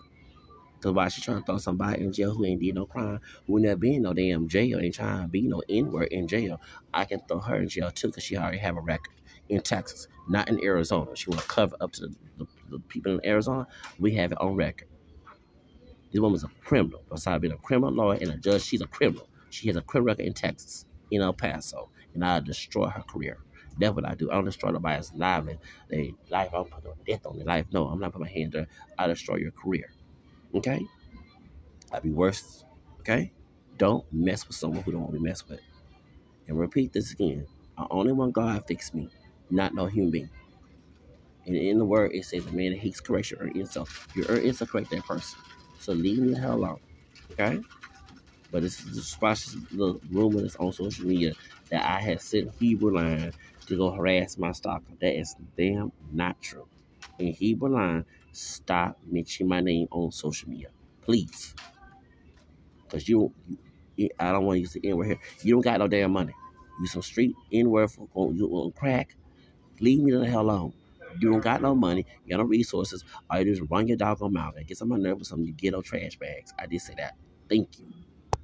Cause 0.83 0.93
why 0.95 1.09
she 1.09 1.23
trying 1.23 1.39
to 1.41 1.45
throw 1.45 1.59
somebody 1.59 2.03
in 2.05 2.13
jail 2.13 2.35
who 2.35 2.45
ain't 2.47 2.61
did 2.61 2.77
no 2.77 2.87
crime, 2.87 3.21
who 3.49 3.61
never 3.61 3.77
been 3.77 3.95
in 3.95 4.03
no 4.03 4.15
damn 4.15 4.49
jail, 4.49 4.79
ain't 4.81 4.95
trying 4.95 5.23
to 5.23 5.29
be 5.29 5.43
no 5.49 5.63
N-word 5.69 6.09
in 6.13 6.29
jail. 6.29 6.61
I 6.95 7.05
can 7.05 7.21
throw 7.29 7.41
her 7.41 7.57
in 7.57 7.69
jail 7.69 7.91
too, 7.91 8.13
cause 8.13 8.23
she 8.25 8.37
already 8.37 8.59
have 8.59 8.77
a 8.77 8.81
record 8.83 9.15
in 9.53 9.61
Texas, 9.61 10.09
not 10.29 10.49
in 10.49 10.63
Arizona. 10.65 11.15
She 11.15 11.29
want 11.31 11.43
to 11.43 11.49
cover 11.49 11.77
up 11.81 11.93
to 11.93 12.03
the, 12.03 12.17
the, 12.39 12.47
the, 12.71 12.79
people 12.89 13.13
in 13.13 13.27
Arizona. 13.27 13.67
We 13.99 14.15
have 14.15 14.33
it 14.33 14.41
on 14.41 14.55
record. 14.55 14.89
This 16.11 16.21
woman's 16.21 16.45
a 16.45 16.49
criminal. 16.65 17.03
Besides 17.11 17.41
being 17.43 17.53
a 17.53 17.59
criminal 17.59 17.93
lawyer 17.93 18.19
and 18.21 18.31
a 18.31 18.37
judge, 18.37 18.63
she's 18.63 18.81
a 18.81 18.87
criminal. 18.87 19.29
She 19.51 19.69
has 19.69 19.77
a 19.77 19.83
criminal 19.83 20.09
record 20.09 20.27
in 20.27 20.33
Texas, 20.33 20.87
in 21.11 21.21
El 21.21 21.35
Paso, 21.35 21.91
and 22.15 22.25
I 22.25 22.41
destroy 22.41 22.89
her 22.89 23.03
career. 23.03 23.39
That's 23.79 23.95
what 23.95 24.07
I 24.07 24.15
do. 24.15 24.31
I 24.31 24.35
don't 24.35 24.45
destroy 24.45 24.71
nobody's 24.71 25.13
life. 25.15 25.45
They 25.89 26.15
life. 26.31 26.49
I 26.53 26.57
don't 26.57 26.71
put 26.71 26.85
no 26.85 26.95
death 27.07 27.27
on 27.27 27.37
their 27.37 27.47
life. 27.47 27.67
No, 27.73 27.87
I'm 27.89 28.01
not 28.01 28.13
putting 28.13 28.27
my 28.27 28.31
hand 28.31 28.53
there. 28.53 28.67
I'll 28.99 29.09
destroy 29.09 29.37
your 29.37 29.51
career. 29.53 29.91
Okay? 30.55 30.85
I'd 31.93 32.03
be 32.03 32.11
worse. 32.11 32.65
Okay? 33.01 33.33
Don't 33.79 34.05
mess 34.13 34.47
with 34.47 34.57
someone 34.57 34.83
who 34.83 34.93
don't 34.93 35.03
want 35.03 35.15
to 35.15 35.19
be 35.19 35.25
messed 35.25 35.49
with. 35.49 35.61
And 36.49 36.59
repeat 36.59 36.93
this 36.93 37.13
again. 37.13 37.47
I 37.79 37.87
only 37.91 38.13
want 38.13 38.35
God 38.35 38.57
to 38.57 38.63
fix 38.67 38.93
me, 38.93 39.09
not 39.51 39.75
no 39.75 39.87
human 39.87 40.11
being. 40.11 40.31
And 41.47 41.57
in 41.57 41.79
the 41.79 41.85
word, 41.85 42.13
it 42.15 42.25
says 42.25 42.47
a 42.47 42.53
man 42.53 42.73
hates 42.75 43.01
correction 43.01 43.39
or 43.41 43.49
insult. 43.49 43.89
Your 44.15 44.27
earn 44.29 44.43
insult 44.43 44.71
correct 44.71 44.91
that 44.91 45.05
person. 45.05 45.41
So 45.81 45.93
leave 45.93 46.19
me 46.19 46.35
the 46.35 46.41
hell 46.41 46.55
alone. 46.55 46.81
Okay? 47.33 47.61
But 48.51 48.63
this 48.63 48.81
is 48.85 48.97
just 48.97 49.21
watch 49.23 49.47
little 49.73 50.01
rumor 50.11 50.43
that's 50.43 50.57
on 50.57 50.73
social 50.73 51.07
media 51.07 51.35
that 51.71 51.85
I 51.85 52.01
had 52.01 52.21
sent 52.21 52.53
Hebrew 52.59 52.95
Lion 52.95 53.33
to 53.67 53.77
go 53.77 53.91
harass 53.91 54.39
my 54.39 54.53
stalker. 54.53 54.85
That 55.01 55.19
is 55.19 55.35
damn 55.57 55.93
not 56.13 56.41
true. 56.41 56.69
In 57.19 57.33
Hebrew 57.33 57.71
Lion, 57.71 58.07
stop 58.33 58.99
mentioning 59.11 59.49
my 59.49 59.61
name 59.61 59.89
on 59.91 60.13
social 60.13 60.49
media. 60.49 60.69
Please. 61.03 61.55
Because 62.85 63.09
you, 63.09 63.33
you, 63.97 64.11
I 64.19 64.33
don't 64.33 64.45
want 64.45 64.57
to 64.59 64.61
use 64.61 64.73
the 64.75 64.81
N 64.89 64.97
word 64.97 65.07
here. 65.07 65.19
You 65.43 65.55
don't 65.55 65.63
got 65.63 65.81
no 65.81 65.89
damn 65.89 66.13
money. 66.13 66.35
You 66.81 66.87
some 66.87 67.03
street 67.03 67.35
N 67.53 67.71
word 67.71 67.91
for 67.91 68.09
you 68.33 68.49
on 68.49 68.73
crack. 68.73 69.17
Leave 69.83 70.01
me 70.01 70.13
the 70.13 70.27
hell 70.27 70.43
alone. 70.43 70.75
You 71.21 71.33
don't 71.33 71.43
got 71.43 71.63
no 71.63 71.75
money, 71.77 72.07
you 72.25 72.31
got 72.37 72.43
no 72.43 72.49
resources. 72.49 73.05
All 73.31 73.41
you 73.41 73.47
do 73.47 73.53
is 73.53 73.63
run 73.63 73.89
your 73.89 73.99
dog 73.99 74.23
on 74.23 74.35
mouth 74.35 74.55
and 74.59 74.67
get 74.67 74.79
some 74.79 74.93
of 74.93 74.99
my 74.99 75.05
nerve 75.05 75.19
with 75.19 75.29
some 75.29 75.45
ghetto 75.57 75.83
trash 75.83 76.19
bags. 76.19 76.55
I 76.59 76.67
did 76.67 76.83
say 76.83 76.95
that. 76.99 77.15
Thank 77.51 77.79
you. 77.81 78.02